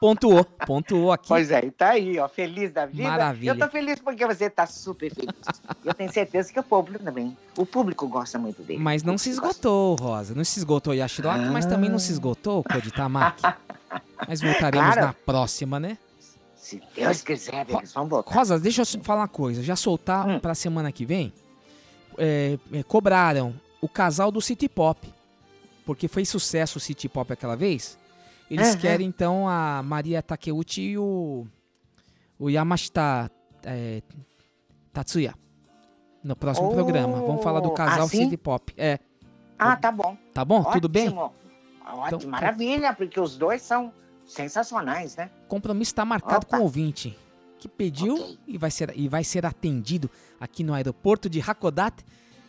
[0.00, 0.44] pontuou.
[0.66, 1.28] Pontuou aqui.
[1.28, 3.02] Pois é, tá aí, ó, feliz da vida.
[3.08, 3.50] Maravilha.
[3.50, 5.34] Eu tô feliz porque você tá super feliz.
[5.84, 7.36] Eu tenho certeza que o público também.
[7.58, 8.78] O público gosta muito dele.
[8.82, 10.34] Mas não se esgotou, Rosa.
[10.34, 13.42] Não se esgotou Yashiroki, mas também não se esgotou o Koditamaki.
[14.26, 15.06] Mas voltaremos Claro.
[15.08, 15.98] na próxima, né?
[16.64, 18.34] Se Deus quiser, eles vão voltar.
[18.34, 19.62] Rosa, deixa eu falar uma coisa.
[19.62, 20.40] Já soltar Hum.
[20.40, 21.30] pra semana que vem.
[22.16, 23.52] é, é, cobraram
[23.82, 25.12] o casal do City Pop.
[25.84, 27.98] Porque foi sucesso o City Pop aquela vez.
[28.50, 28.78] Eles Aham.
[28.78, 31.46] querem então a Maria Takeuchi e o,
[32.38, 33.30] o Yamashita
[33.64, 34.00] é,
[34.92, 35.34] Tatsuya.
[36.22, 37.20] No próximo Oh, programa.
[37.20, 38.24] Vamos falar do casal assim?
[38.24, 38.72] City Pop.
[38.76, 38.98] É.
[39.58, 40.16] Ah, tá bom.
[40.32, 40.62] Tá bom?
[40.64, 41.08] Tudo bem?
[41.08, 41.34] Ótimo.
[41.84, 43.92] Ótimo, Então, maravilha, porque os dois são
[44.25, 45.29] sensacionais, né?
[45.45, 46.57] O compromisso está marcado Opa.
[46.57, 47.17] com o ouvinte
[47.57, 52.05] que pediu e, vai ser, e vai ser atendido aqui no aeroporto de Hakodate.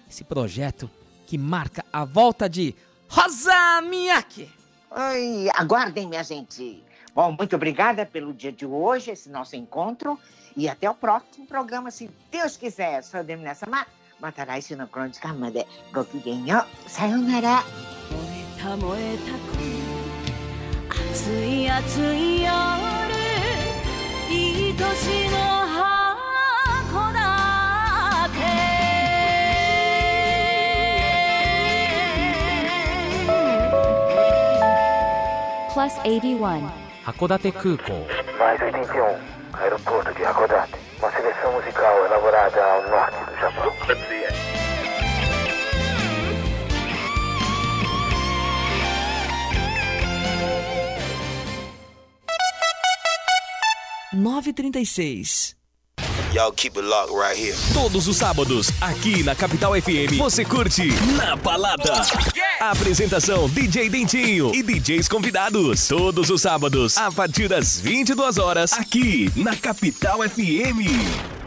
[0.09, 0.89] Esse projeto
[1.27, 2.75] que marca a volta de
[3.09, 4.49] Rosa Miyake.
[4.91, 6.83] Ai, aguardem, minha gente.
[7.15, 10.19] Bom, muito obrigada pelo dia de hoje, esse nosso encontro.
[10.57, 13.03] E até o próximo programa, se Deus quiser.
[13.03, 13.87] Sou a Demi Sama.
[14.21, 15.65] Matarai no Crono de Kamade.
[15.93, 16.63] Gokigenyo.
[16.87, 17.65] Sayonara.
[18.61, 19.84] た燃えた恋
[21.16, 22.52] 暑い暑い夜
[24.30, 24.82] いい年
[25.30, 28.44] の箱だけ。
[35.74, 36.70] Plus 81
[37.06, 37.94] 函館空港。
[38.38, 39.18] マイル24
[39.54, 40.78] カエルポー函館。
[41.02, 41.72] マシレスオムジ
[42.10, 44.55] ラボラーーオマーチルジパン Let's.
[54.16, 55.58] Nove trinta e seis.
[56.34, 57.54] Y'all keep it locked right here.
[57.74, 60.84] Todos os sábados, aqui na Capital FM, você curte
[61.18, 62.02] Na Balada.
[62.62, 65.90] Apresentação DJ Dentinho e DJs convidados.
[65.90, 71.45] Todos os sábados, a partir das 22 horas, aqui na Capital FM.